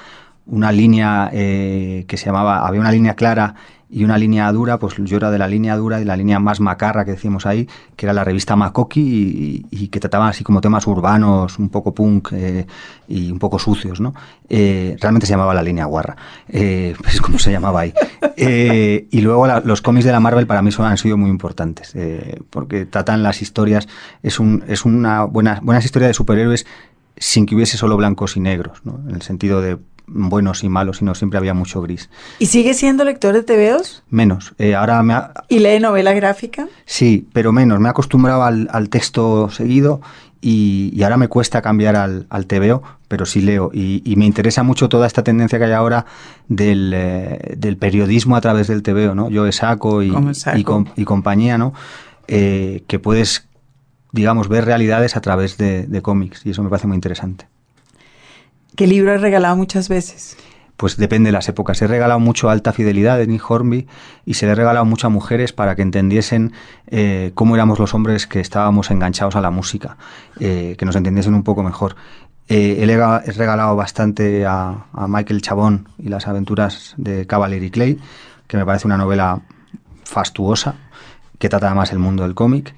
[0.50, 3.54] una línea eh, que se llamaba, había una línea clara
[3.92, 6.60] y una línea dura, pues yo era de la línea dura y la línea más
[6.60, 10.86] macarra que decimos ahí, que era la revista Makoki y, que trataba así como temas
[10.86, 12.66] urbanos, un poco punk eh,
[13.08, 14.14] y un poco sucios, ¿no?
[14.48, 16.16] Eh, realmente se llamaba la línea guarra,
[16.48, 17.92] eh, es como se llamaba ahí.
[18.36, 21.94] y luego los cómics de la Marvel para mí son, han sido muy importantes,
[22.48, 23.88] porque tratan las historias,
[24.22, 26.64] es, un, es una buena, buenas historias de superhéroes
[27.16, 29.00] sin que hubiese solo blancos y negros, ¿no?
[29.08, 29.78] en el sentido de
[30.10, 32.10] buenos y malos, sino siempre había mucho gris.
[32.38, 34.02] ¿Y sigue siendo lector de TVOs?
[34.10, 34.54] Menos.
[34.58, 35.14] Eh, ahora me
[35.48, 36.68] ¿Y lee novela gráfica?
[36.84, 37.80] Sí, pero menos.
[37.80, 40.00] Me he acostumbrado al, texto seguido
[40.40, 43.70] y, ahora me cuesta cambiar al, al TVO, pero sí leo.
[43.72, 46.06] Y, me interesa mucho toda esta tendencia que hay ahora
[46.48, 49.30] del, eh, del periodismo a través del TVO, ¿no?
[49.30, 50.12] Yo Saco y,
[50.96, 51.72] y, compañía, ¿no?
[52.28, 53.48] Eh, que puedes,
[54.12, 57.46] digamos, ver realidades a través de, de cómics y eso me parece muy interesante.
[58.76, 60.36] ¿Qué libro has regalado muchas veces?
[60.76, 61.82] Pues depende de las épocas.
[61.82, 63.86] He regalado mucho Alta Fidelidad de Nick Hornby
[64.24, 66.52] y se le he regalado mucho a mujeres para que entendiesen
[66.86, 69.98] eh, cómo éramos los hombres que estábamos enganchados a la música,
[70.38, 71.96] eh, que nos entendiesen un poco mejor.
[72.48, 77.98] Eh, he, regalado bastante a, Michael Chabón y las aventuras de Cavalier Clay,
[78.46, 79.42] que me parece una novela
[80.04, 80.76] fastuosa,
[81.38, 82.74] que trata además el mundo del cómic.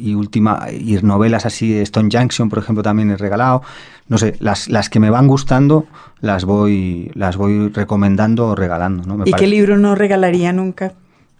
[0.00, 3.62] Y última y novelas así Stone Junction por ejemplo también he regalado
[4.10, 5.86] no sé, las, las que me van gustando
[6.20, 9.04] las voy, las voy recomendando o regalando.
[9.04, 9.24] ¿no?
[9.24, 10.94] ¿Y qué libro no regalaría nunca?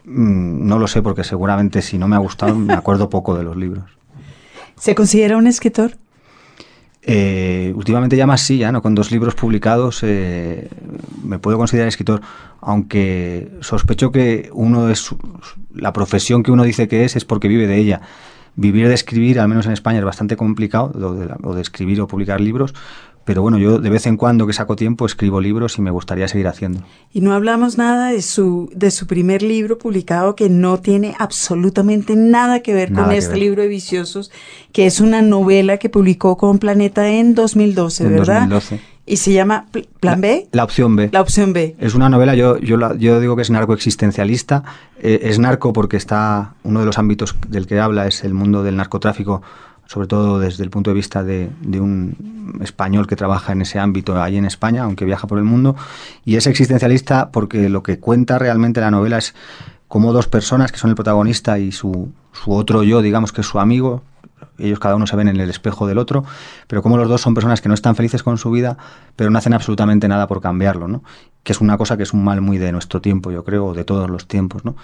[0.05, 3.43] Mm, no lo sé, porque seguramente si no me ha gustado me acuerdo poco de
[3.43, 3.85] los libros.
[4.79, 5.97] ¿Se considera un escritor?
[7.03, 10.69] Eh, últimamente ya más sí, ya no con dos libros publicados eh,
[11.25, 12.21] me puedo considerar escritor,
[12.61, 15.09] aunque sospecho que uno es
[15.75, 18.03] la profesión que uno dice que es es porque vive de ella
[18.57, 22.41] vivir de escribir, al menos en España, es bastante complicado, lo de, escribir o publicar
[22.41, 22.75] libros,
[23.25, 26.27] pero bueno, yo de vez en cuando que saco tiempo escribo libros y me gustaría
[26.27, 26.83] seguir haciendo.
[27.13, 32.17] Y no hablamos nada de su, de su primer libro publicado que no tiene absolutamente
[32.17, 34.33] nada que ver con este libro de Viciosos,
[34.73, 38.49] que es una novela que publicó con Planeta en 2012, en ¿verdad?
[38.49, 38.81] 2012.
[39.11, 39.67] Y se llama
[39.99, 40.49] Plan B.
[40.53, 41.09] La, opción B.
[41.11, 41.75] La opción B.
[41.81, 44.63] Es una novela, yo, yo, yo digo que es narcoexistencialista.
[45.01, 48.63] Eh, es narco porque está, uno de los ámbitos del que habla es el mundo
[48.63, 49.43] del narcotráfico
[49.87, 54.23] sobre todo desde el punto de vista de, un español que trabaja en ese ámbito
[54.23, 55.75] ahí en España, aunque viaja por el mundo,
[56.25, 59.35] y es existencialista porque lo que cuenta realmente la novela es
[59.89, 63.49] como dos personas que son el protagonista y su, su otro yo, digamos que es
[63.49, 64.05] su amigo,
[64.59, 66.25] ellos cada uno se ven en el espejo del otro,
[66.67, 68.77] pero como los dos son personas que no están felices con su vida,
[69.17, 71.03] pero no hacen absolutamente nada por cambiarlo, ¿no?
[71.43, 73.85] Que es una cosa que es un mal muy de nuestro tiempo, yo creo, de
[73.85, 74.77] todos los tiempos, ¿no?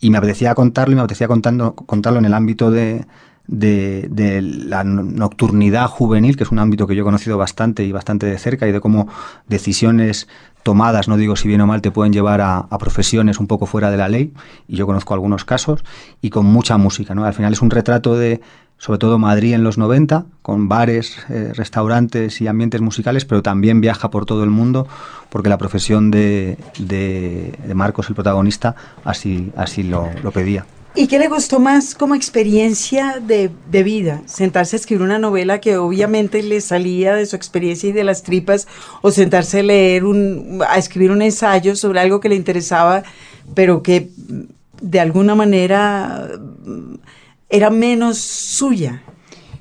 [0.00, 3.06] Y me apetecía contarlo y me apetecía contando, contarlo en el ámbito de,
[3.46, 8.26] de, la nocturnidad juvenil, que es un ámbito que yo he conocido bastante y bastante
[8.26, 9.08] de cerca, y de cómo
[9.48, 10.28] decisiones
[10.62, 13.90] tomadas, no digo si bien o mal, te pueden llevar a, profesiones un poco fuera
[13.90, 14.32] de la ley,
[14.68, 15.84] y yo conozco algunos casos,
[16.20, 17.14] y con mucha música.
[17.14, 17.24] ¿no?
[17.24, 18.40] Al final es un retrato de,
[18.82, 23.80] sobre todo Madrid en los 90, con bares, eh, restaurantes y ambientes musicales, pero también
[23.80, 24.88] viaja por todo el mundo,
[25.30, 28.74] porque la profesión de, de, Marcos, el protagonista,
[29.04, 30.66] así, así lo pedía.
[30.94, 33.50] ¿Y qué le gustó más como experiencia de,
[33.82, 34.20] vida?
[34.26, 38.22] Sentarse a escribir una novela que obviamente le salía de su experiencia y de las
[38.22, 38.68] tripas,
[39.00, 43.04] o sentarse a leer un, a escribir un ensayo sobre algo que le interesaba,
[43.54, 44.10] pero que
[44.82, 46.28] de alguna manera
[47.52, 49.02] era menos suya.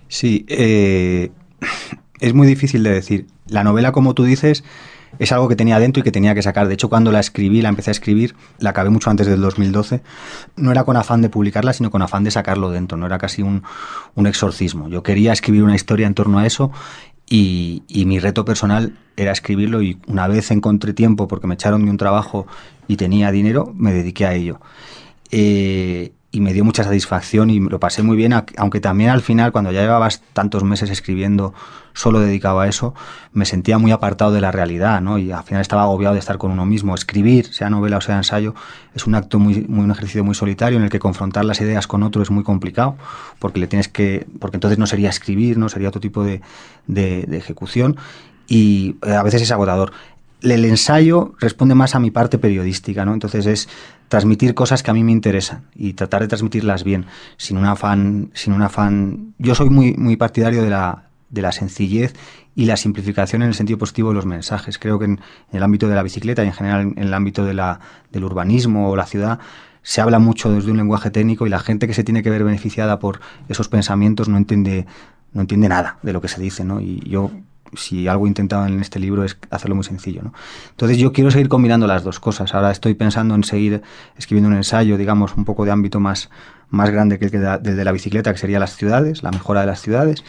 [0.07, 1.29] Sí, eh,
[2.19, 3.27] es muy difícil de decir.
[3.47, 4.63] La novela, como tú dices,
[5.19, 6.69] es algo que tenía dentro y que tenía que sacar.
[6.69, 10.01] De hecho, cuando la escribí, la empecé a escribir, la acabé mucho antes del 2012,
[10.55, 13.41] no era con afán de publicarla, sino con afán de sacarlo dentro, no era casi
[13.41, 13.63] un,
[14.25, 14.87] exorcismo.
[14.87, 16.71] Yo quería escribir una historia en torno a eso
[17.29, 21.91] y, mi reto personal era escribirlo y una vez encontré tiempo porque me echaron de
[21.91, 22.47] un trabajo
[22.87, 24.61] y tenía dinero, me dediqué a ello.
[25.29, 29.51] Eh, y me dio mucha satisfacción y lo pasé muy bien, aunque también al final,
[29.51, 31.53] cuando ya llevabas tantos meses escribiendo
[31.93, 32.93] solo dedicado a eso,
[33.33, 35.17] me sentía muy apartado de la realidad, ¿no?
[35.17, 36.95] Y al final estaba agobiado de estar con uno mismo.
[36.95, 38.55] Escribir, sea novela o sea ensayo,
[38.95, 41.85] es un acto muy, muy un ejercicio muy solitario en el que confrontar las ideas
[41.85, 42.95] con otro es muy complicado,
[43.39, 46.41] porque le tienes que, porque entonces no sería escribir, no sería otro tipo de,
[46.87, 47.97] de, ejecución
[48.47, 49.91] y eh, a veces es agotador
[50.41, 53.13] el ensayo responde más a mi parte periodística, ¿no?
[53.13, 53.69] Entonces es
[54.07, 57.05] transmitir cosas que a mí me interesan y tratar de transmitirlas bien,
[57.37, 59.33] sin un afán, sin un afán.
[59.37, 62.13] Yo soy muy, muy partidario de la, de la sencillez
[62.55, 64.77] y la simplificación en el sentido positivo de los mensajes.
[64.77, 65.21] Creo que en,
[65.51, 69.05] el ámbito de la bicicleta y en general en el ámbito del urbanismo o la
[69.05, 69.39] ciudad
[69.83, 72.43] se habla mucho desde un lenguaje técnico y la gente que se tiene que ver
[72.43, 73.19] beneficiada por
[73.49, 74.85] esos pensamientos no entiende
[75.33, 76.81] no entiende nada de lo que se dice, ¿no?
[76.81, 77.31] Y yo
[77.73, 80.21] si algo he intentado en este libro es hacerlo muy sencillo.
[80.23, 80.33] ¿no?
[80.71, 82.53] Entonces yo quiero seguir combinando las dos cosas.
[82.53, 83.81] Ahora estoy pensando en seguir
[84.17, 86.29] escribiendo un ensayo, digamos, un poco de ámbito más,
[86.69, 89.81] más grande que el, de la bicicleta, que sería las ciudades, la mejora de las
[89.81, 90.23] ciudades.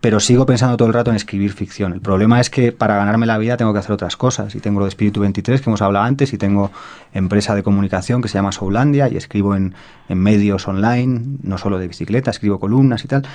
[0.00, 1.92] Pero sigo pensando todo el rato en escribir ficción.
[1.92, 4.54] El problema es que para ganarme la vida tengo que hacer otras cosas.
[4.54, 6.70] Y tengo lo de Espíritu 23, que hemos hablado antes, y tengo
[7.12, 9.74] empresa de comunicación que se llama Soulandia, y escribo en,
[10.08, 13.26] en medios online, no solo de bicicleta, escribo columnas y tal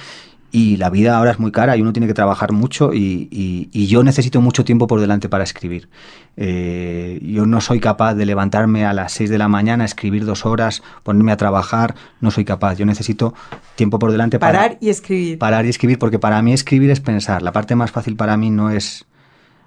[0.56, 4.04] y la vida ahora es muy cara y uno tiene que trabajar mucho y, yo
[4.04, 5.90] necesito mucho tiempo por delante para escribir.
[6.38, 10.46] Eh, yo no soy capaz de levantarme a las 6 de la mañana, escribir dos
[10.46, 12.76] horas, ponerme a trabajar, no soy capaz.
[12.76, 13.34] Yo necesito
[13.76, 14.58] tiempo por delante para...
[14.58, 15.38] Parar y escribir.
[15.40, 17.42] Parar y escribir, porque para mí escribir es pensar.
[17.42, 19.06] La parte más fácil para mí no es...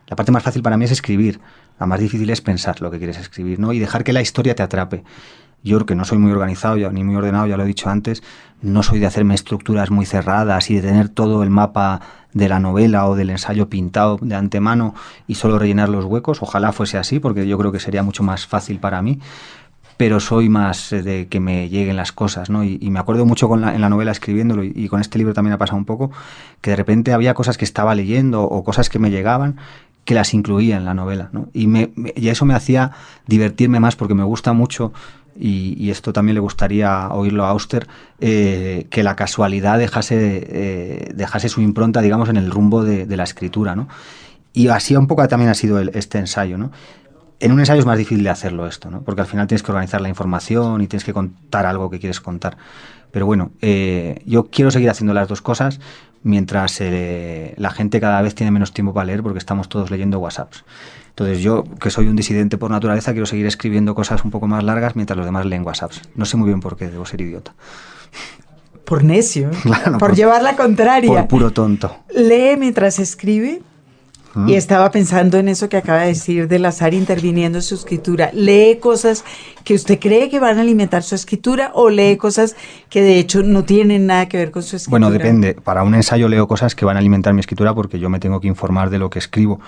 [0.07, 1.39] La parte más fácil para mí es escribir.
[1.79, 3.75] La más difícil es pensar lo que quieres escribir, ¿no?
[3.75, 5.05] Y dejar que la historia te atrape.
[5.63, 8.23] Yo, que no soy muy organizado ya, ni muy ordenado, ya lo he dicho antes,
[8.61, 12.01] no soy de hacerme estructuras muy cerradas y de tener todo el mapa
[12.33, 14.95] de la novela o del ensayo pintado de antemano
[15.27, 16.43] y solo rellenar los huecos.
[16.43, 19.21] Ojalá fuese así, porque yo creo que sería mucho más fácil para mí.
[19.97, 22.63] Pero soy más eh, de que me lleguen las cosas, ¿no?
[22.63, 25.59] Y, me acuerdo mucho con en la novela escribiéndolo, y, con este libro también ha
[25.59, 26.13] pasado un poco,
[26.61, 29.57] que de repente había cosas que estaba leyendo o cosas que me llegaban
[30.05, 31.29] que las incluía en la novela.
[31.33, 31.49] ¿no?
[31.53, 32.93] Y, me, y eso me hacía
[33.27, 34.93] divertirme más porque me gusta mucho
[35.41, 37.87] y, esto también le gustaría oírlo a Auster,
[38.21, 43.23] eh, que la casualidad dejase, eh, dejase su impronta, digamos, en el rumbo de, la
[43.23, 43.77] escritura.
[43.77, 43.89] ¿no?
[44.53, 46.59] Y así un poco también ha sido este ensayo.
[46.59, 46.73] ¿no?
[47.39, 49.03] En un ensayo es más difícil de hacerlo esto, ¿no?
[49.03, 52.21] porque al final tienes que organizar la información y tienes que contar algo que quieres
[52.21, 52.57] contar.
[53.13, 55.79] Pero bueno, eh, yo quiero seguir haciendo las dos cosas
[56.25, 60.65] mientras la gente cada vez tiene menos tiempo para leer porque estamos todos leyendo WhatsApps.
[61.19, 64.63] Entonces yo, que soy un disidente por naturaleza, quiero seguir escribiendo cosas un poco más
[64.63, 66.03] largas mientras los demás leen WhatsApps.
[66.15, 67.55] No sé muy bien por qué, debo ser idiota.
[68.85, 69.51] Por necio,
[69.99, 71.09] por, llevar la contraria.
[71.13, 71.93] Por puro tonto.
[72.15, 73.63] Lee mientras escribe.
[74.47, 78.31] Y estaba pensando en eso que acaba de decir del azar interviniendo en su escritura.
[78.33, 79.25] ¿Lee cosas
[79.65, 82.55] que usted cree que van a alimentar su escritura o lee cosas
[82.89, 85.09] que de hecho no tienen nada que ver con su escritura?
[85.09, 85.55] Bueno, depende.
[85.55, 88.41] Para un ensayo leo cosas que van a alimentar mi escritura porque yo me tengo
[88.41, 89.59] que informar de lo que escribo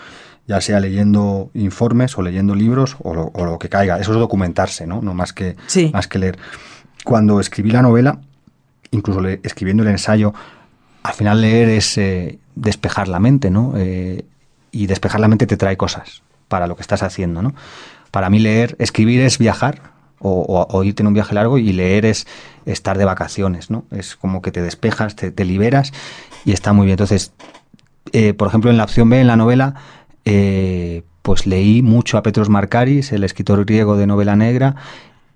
[0.47, 3.99] ya sea leyendo informes o leyendo libros o lo, que caiga.
[3.99, 5.01] Eso es documentarse, ¿no?
[5.01, 5.57] No más que,
[5.93, 6.39] más que leer.
[7.05, 8.21] Cuando escribí la novela,
[8.91, 10.35] incluso escribiendo el ensayo,
[11.03, 13.75] al final leer es eh, despejar la mente, ¿no?
[13.77, 14.25] Eh,
[14.73, 17.55] y despejar la mente te trae cosas para lo que estás haciendo, ¿no?
[18.11, 19.91] Para mí leer, escribir es viajar
[20.23, 22.27] o, irte en un viaje largo y leer es
[22.67, 23.85] estar de vacaciones, ¿no?
[23.91, 25.93] Es como que te despejas, te, liberas
[26.45, 26.95] y está muy bien.
[26.95, 27.33] Entonces,
[28.13, 29.77] eh, por ejemplo, en la opción B, en la novela,
[31.23, 34.77] pues leí mucho a Petros Markaris, el escritor griego de novela negra,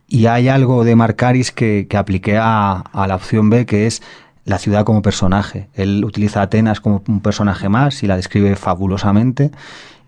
[0.09, 4.03] y hay algo de Markaris que, que apliqué a, la opción B, que es
[4.45, 5.69] la ciudad como personaje.
[5.75, 9.51] Él utiliza a Atenas como un personaje más y la describe fabulosamente.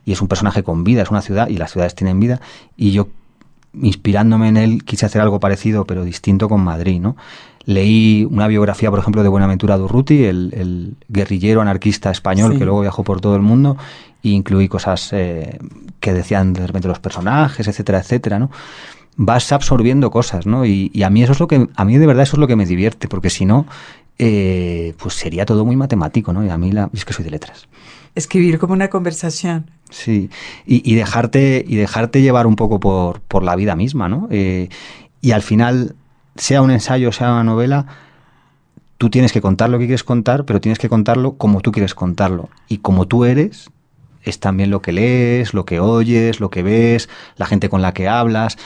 [0.05, 2.41] Y es un personaje con vida, es una ciudad y las ciudades tienen vida.
[2.77, 3.09] Y yo,
[3.75, 7.17] inspirándome en él, quise hacer algo parecido, pero distinto con Madrid, ¿no?
[7.67, 13.03] Leí una biografía, por ejemplo, de Buenaventura Durruti, el, guerrillero anarquista español que luego viajó
[13.03, 13.77] por todo el mundo,
[14.23, 15.59] e incluí cosas eh,
[15.99, 18.53] que decían de repente los personajes, etcétera, etcétera, ¿no?
[19.17, 20.65] Vas absorbiendo cosas, ¿no?
[20.65, 22.55] Y, a mí eso es lo que, a mí de verdad eso es lo que
[22.55, 23.67] me divierte, porque si no,
[24.19, 26.45] eh, pues sería todo muy matemático, ¿no?
[26.45, 27.67] Y a mí la, es que soy de letras.
[28.15, 29.71] Escribir como una conversación.
[29.91, 30.31] Sí,
[30.67, 34.29] y, dejarte, y dejarte llevar un poco por, por la vida misma, ¿no?
[34.31, 34.69] Eh,
[35.21, 35.97] y al final
[36.39, 37.87] sea un ensayo, sea una novela,
[38.99, 41.95] tú tienes que contar lo que quieres contar, pero tienes que contarlo como tú quieres
[41.95, 42.49] contarlo.
[42.69, 43.71] Y como tú eres,
[44.23, 47.93] es también lo que lees, lo que oyes, lo que ves, la gente con la
[47.93, 48.59] que hablas.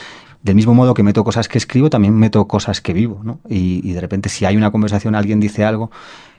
[0.42, 3.40] Del mismo modo que meto cosas que escribo, también meto cosas que vivo, ¿no?
[3.48, 5.90] Y, de repente si hay una conversación, alguien dice algo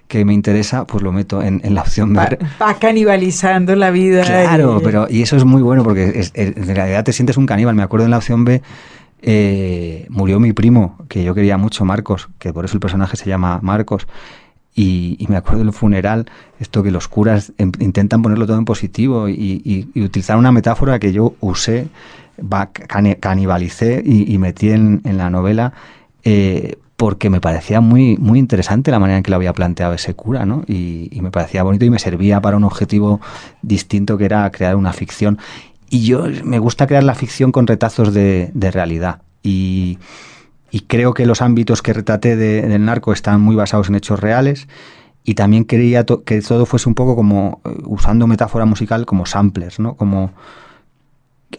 [0.08, 2.28] que me interesa, pues lo meto en, la opción va,
[2.62, 4.24] va, canibalizando la vida.
[4.24, 7.76] Claro, pero y eso es muy bueno porque en realidad te sientes un caníbal.
[7.76, 8.62] Me acuerdo en la opción B
[9.22, 13.30] eh, murió mi primo, que yo quería mucho, Marcos, que por eso el personaje se
[13.30, 14.08] llama Marcos.
[14.74, 16.28] Y, me acuerdo del funeral,
[16.60, 21.12] esto que los curas em, intentan ponerlo todo en positivo y, utilizar una metáfora que
[21.12, 21.90] yo usé,
[23.20, 25.74] canibalicé y, metí en, la novela
[26.24, 30.14] eh, porque me parecía muy, muy interesante la manera en que lo había planteado ese
[30.14, 30.64] cura, ¿no?
[30.68, 33.20] Y, me parecía bonito y me servía para un objetivo
[33.64, 35.40] distinto que era crear una ficción.
[35.94, 39.24] Y yo me gusta crear la ficción con retazos de, realidad.
[39.44, 40.00] Y,
[40.88, 44.70] creo que los ámbitos que retraté del narco están muy basados en hechos reales.
[45.26, 49.82] Y también quería que todo fuese un poco como, eh, usando metáfora musical, como samplers,
[49.82, 49.96] ¿no?
[49.98, 50.32] Como,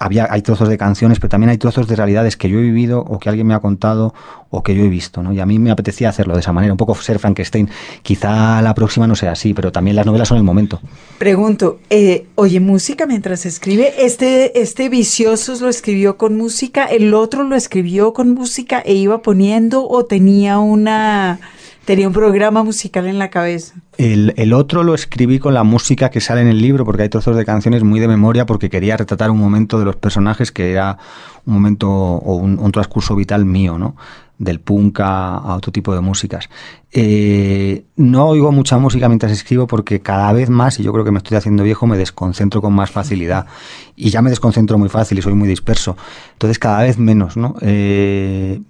[0.00, 3.00] había, hay trozos de canciones, pero también hay trozos de realidades que yo he vivido
[3.00, 4.14] o que alguien me ha contado
[4.50, 5.32] o que yo he visto, ¿no?
[5.32, 7.68] Y a mí me apetecía hacerlo de esa manera, un poco ser Frankenstein.
[8.02, 10.80] Quizá la próxima no sea así, pero también las novelas son el momento.
[11.18, 17.44] Pregunto, eh, oye música mientras escribe, este, este Viciosos lo escribió con música, el otro
[17.44, 21.40] lo escribió con música e iba poniendo o tenía una
[21.84, 23.74] tenía un programa musical en la cabeza.
[23.98, 27.36] El, otro lo escribí con la música que sale en el libro, porque hay trozos
[27.36, 30.98] de canciones muy de memoria, porque quería retratar un momento de los personajes que era
[31.44, 33.96] un momento o un, transcurso vital mío, ¿no?
[34.38, 36.48] Del punk a, otro tipo de músicas.
[36.92, 41.10] Eh, no oigo mucha música mientras escribo porque cada vez más, y yo creo que
[41.10, 43.46] me estoy haciendo viejo, me desconcentro con más facilidad.
[43.94, 45.96] Y ya me desconcentro muy fácil y soy muy disperso.
[46.32, 47.54] Entonces cada vez menos, ¿no?
[47.60, 48.60] Eh,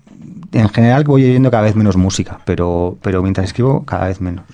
[0.53, 4.45] en general voy oyendo cada vez menos música, pero, pero mientras escribo cada vez menos.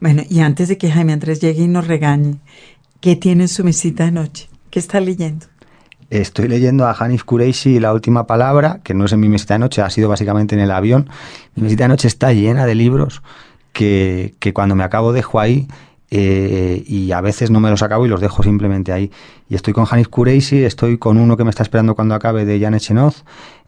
[0.00, 2.36] Bueno, y antes de que Jaime Andrés llegue y nos regañe,
[3.00, 4.48] ¿qué tiene en su mesita de noche?
[4.70, 5.46] ¿Qué está leyendo?
[6.10, 9.60] Estoy leyendo a Hanif Kureishi La última palabra, que no es en mi mesita de
[9.60, 11.08] noche, ha sido básicamente en el avión.
[11.54, 13.22] Mi mesita de noche está llena de libros
[13.72, 15.66] que, que cuando me acabo dejo ahí
[16.10, 19.10] eh, y a veces no me los acabo y los dejo simplemente ahí.
[19.48, 22.60] Y estoy con Hanif Kureishi, estoy con uno que me está esperando cuando acabe de
[22.60, 23.24] Janet Chenoz,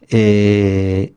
[0.09, 1.13] eh,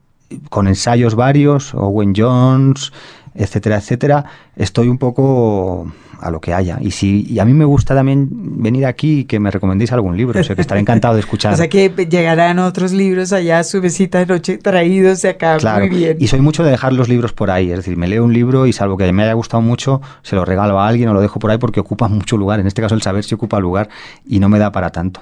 [0.48, 2.92] con ensayos varios, Owen Jones,
[3.34, 4.24] etcétera, etcétera,
[4.56, 6.78] estoy un poco a lo que haya.
[6.80, 10.16] Y si y a mí me gusta también venir aquí y que me recomendéis algún
[10.16, 11.52] libro, o sea, que estaré encantado de escuchar.
[11.54, 15.58] o sea que llegarán otros libros allá a su visita de noche traídos de acá.
[15.78, 16.16] Muy bien.
[16.20, 18.66] Y soy mucho de dejar los libros por ahí, es decir, me leo un libro
[18.66, 21.38] y salvo que me haya gustado mucho, se lo regalo a alguien o lo dejo
[21.38, 22.60] por ahí porque ocupa mucho lugar.
[22.60, 23.88] En este caso el saber si ocupa lugar
[24.26, 25.20] y no me da para tanto.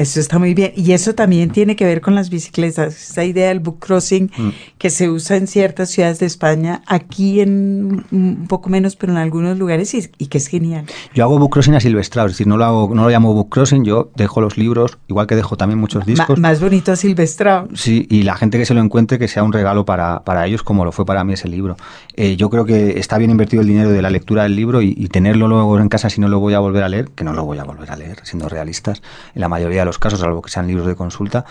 [0.00, 0.72] Eso está muy bien.
[0.76, 3.10] Y eso también tiene que ver con las bicicletas.
[3.10, 4.48] Esa idea del book crossing mm.
[4.78, 9.18] que se usa en ciertas ciudades de España, aquí en un poco menos, pero en
[9.18, 10.86] algunos lugares, y, que es genial.
[11.12, 13.50] Yo hago book crossing a silvestrado, es decir, no lo, hago, no lo llamo book
[13.50, 16.38] crossing, yo dejo los libros, igual que dejo también muchos discos.
[16.38, 17.68] más bonito a silvestrado.
[17.74, 20.62] Sí, y la gente que se lo encuentre, que sea un regalo para, para ellos,
[20.62, 21.76] como lo fue para mí ese libro.
[22.16, 24.94] Eh, yo creo que está bien invertido el dinero de la lectura del libro y,
[24.96, 27.34] y tenerlo luego en casa si no lo voy a volver a leer, que no
[27.34, 29.02] lo voy a volver a leer, siendo realistas,
[29.34, 31.44] en la mayoría de los casos, algo que sea libros de consulta,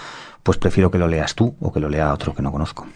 [0.44, 2.88] pues prefiero que lo leas tú o que lo lea otro que no conozco.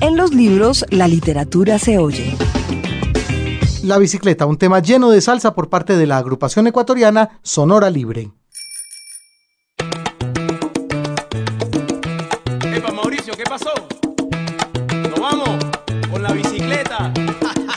[0.00, 2.36] En los libros, la literatura se oye.
[3.82, 8.30] La bicicleta, un tema lleno de salsa por parte de la agrupación ecuatoriana Sonora Libre.
[12.62, 13.72] Epa, Mauricio, ¿qué pasó?
[15.08, 15.48] ¿No voy
[17.38, 17.67] contento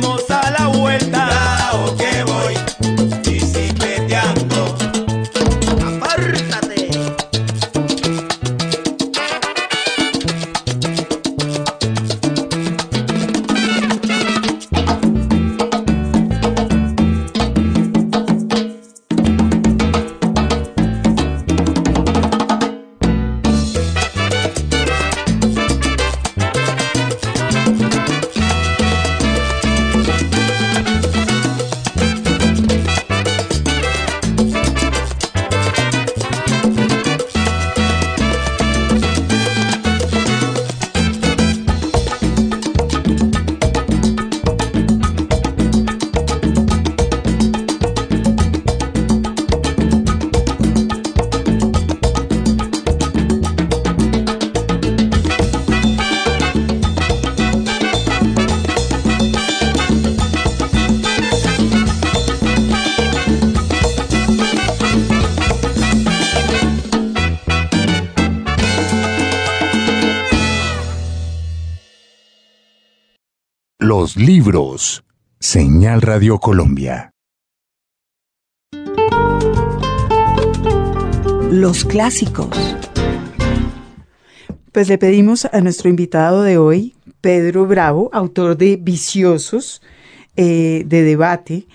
[0.00, 0.37] hermosa.
[74.18, 75.04] Libros.
[75.38, 77.12] Señal Radio Colombia.
[81.52, 82.48] Los clásicos.
[84.72, 89.82] Pues le pedimos a nuestro invitado de hoy, Pedro Bravo, autor de Viciosos,
[90.36, 91.66] eh, de debate,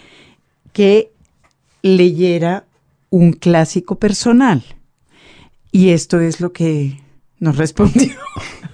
[0.74, 1.12] que
[1.82, 2.66] leyera
[3.10, 4.64] un clásico personal.
[5.72, 7.00] Y esto es lo que
[7.40, 8.14] nos respondió.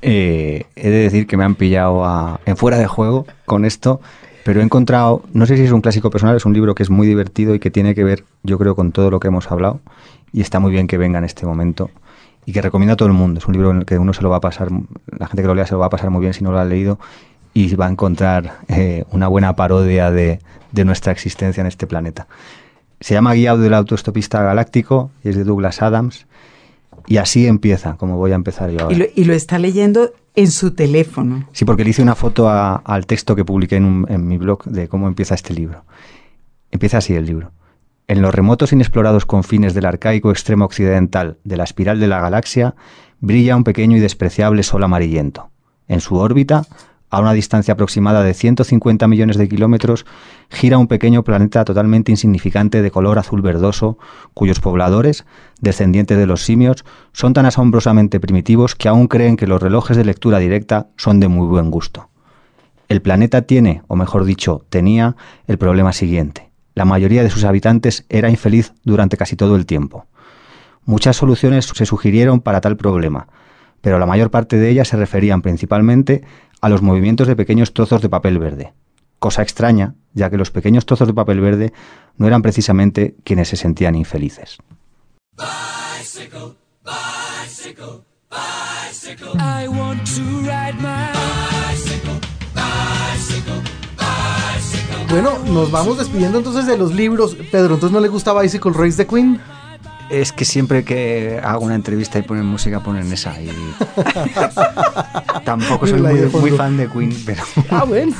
[0.09, 3.99] Eh, he de decir que me han pillado en fuera de juego con esto,
[4.45, 6.89] pero he encontrado, no sé si es un clásico personal, es un libro que es
[6.89, 9.81] muy divertido y que tiene que ver, yo creo, con todo lo que hemos hablado.
[10.31, 11.89] Y está muy bien que venga en este momento
[12.45, 13.39] y que recomiendo a todo el mundo.
[13.39, 14.69] Es un libro en el que uno se lo va a pasar,
[15.07, 16.59] la gente que lo lea se lo va a pasar muy bien si no lo
[16.59, 16.99] ha leído
[17.53, 20.39] y va a encontrar eh, una buena parodia de,
[20.71, 22.27] de nuestra existencia en este planeta.
[23.01, 26.27] Se llama Guiado del Autoestopista Galáctico y es de Douglas Adams
[27.07, 29.07] y así empieza, como voy a empezar yo ahora.
[29.15, 31.47] Y lo, está leyendo en su teléfono.
[31.53, 34.87] Sí, porque le hice una foto al texto que publiqué en, en mi blog de
[34.87, 35.85] cómo empieza este libro.
[36.69, 37.51] Empieza así el libro.
[38.07, 42.75] En los remotos inexplorados confines del arcaico extremo occidental de la espiral de la galaxia
[43.19, 45.49] brilla un pequeño y despreciable sol amarillento.
[45.87, 46.65] En su órbita,
[47.09, 50.05] a una distancia aproximada de 150 millones de kilómetros,
[50.49, 53.97] gira un pequeño planeta totalmente insignificante de color azul verdoso,
[54.33, 55.25] cuyos pobladores,
[55.61, 56.83] descendientes de los simios,
[57.13, 61.27] son tan asombrosamente primitivos que aún creen que los relojes de lectura directa son de
[61.27, 62.09] muy buen gusto.
[62.89, 65.15] El planeta tiene, o mejor dicho, tenía,
[65.47, 66.49] el problema siguiente.
[66.73, 70.05] La mayoría de sus habitantes era infeliz durante casi todo el tiempo.
[70.85, 73.27] Muchas soluciones se sugirieron para tal problema,
[73.81, 76.23] pero la mayor parte de ellas se referían principalmente
[76.61, 78.73] a los movimientos de pequeños trozos de papel verde.
[79.19, 81.73] Cosa extraña, ya que los pequeños trozos de papel verde
[82.17, 84.57] no eran precisamente quienes se sentían infelices.
[95.09, 97.35] Bueno, nos vamos despidiendo entonces de los libros.
[97.51, 99.41] Pedro, ¿entonces no le gusta Bicycle Race de Queen?
[100.09, 103.49] Es que siempre que hago una entrevista y ponen música ponen esa y
[105.45, 108.15] tampoco soy muy, fan de Queen pero ah, bueno.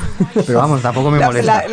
[0.46, 1.64] pero vamos tampoco me molesta.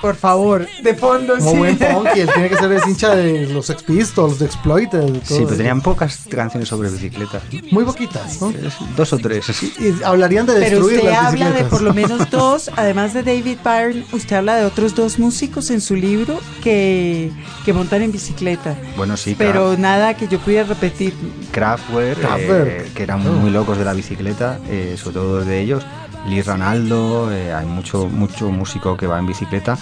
[0.00, 3.46] por favor de fondo como buen punk y él tiene que ser el hincha de
[3.46, 7.42] los Sex Pistols de Exploited sí pero tenían pocas canciones sobre bicicletas.
[7.70, 8.52] Muy poquitas ¿no?
[8.96, 9.46] dos o tres.
[9.80, 13.58] Y hablarían de destruir pero usted habla de por lo menos dos además de David
[13.64, 17.30] Byrne usted habla de otros dos músicos en su libro que
[17.64, 18.76] que montan en bicicleta.
[18.96, 21.14] Bueno pero nada que yo pudiera repetir.
[21.52, 25.84] Kraftwerk, eh, que eran muy locos de la bicicleta, eh, sobre todo de ellos.
[26.28, 29.78] Lee Ronaldo, eh, hay mucho, mucho músico que va en bicicleta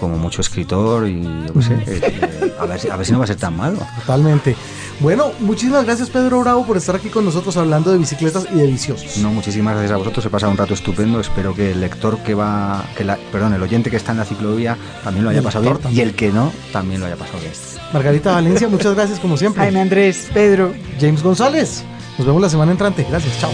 [0.00, 1.24] como mucho escritor y
[2.58, 3.78] a, ver si, a ver si no va a ser tan malo.
[4.00, 4.56] Totalmente.
[5.00, 8.66] Bueno, muchísimas gracias Pedro Bravo por estar aquí con nosotros hablando de bicicletas y de
[8.66, 9.18] viciosos.
[9.18, 12.34] No, muchísimas gracias a vosotros, he pasado un rato estupendo, espero que el lector que
[12.34, 15.64] va, que la, perdón, el oyente que está en la ciclovía también lo haya pasado
[15.64, 17.52] bien y el que no también lo haya pasado bien.
[17.92, 19.62] Margarita Valencia, muchas gracias como siempre.
[19.62, 20.74] Jaime Andrés, Pedro.
[21.00, 21.84] James González.
[22.18, 23.06] Nos vemos la semana entrante.
[23.08, 23.50] Gracias, chao.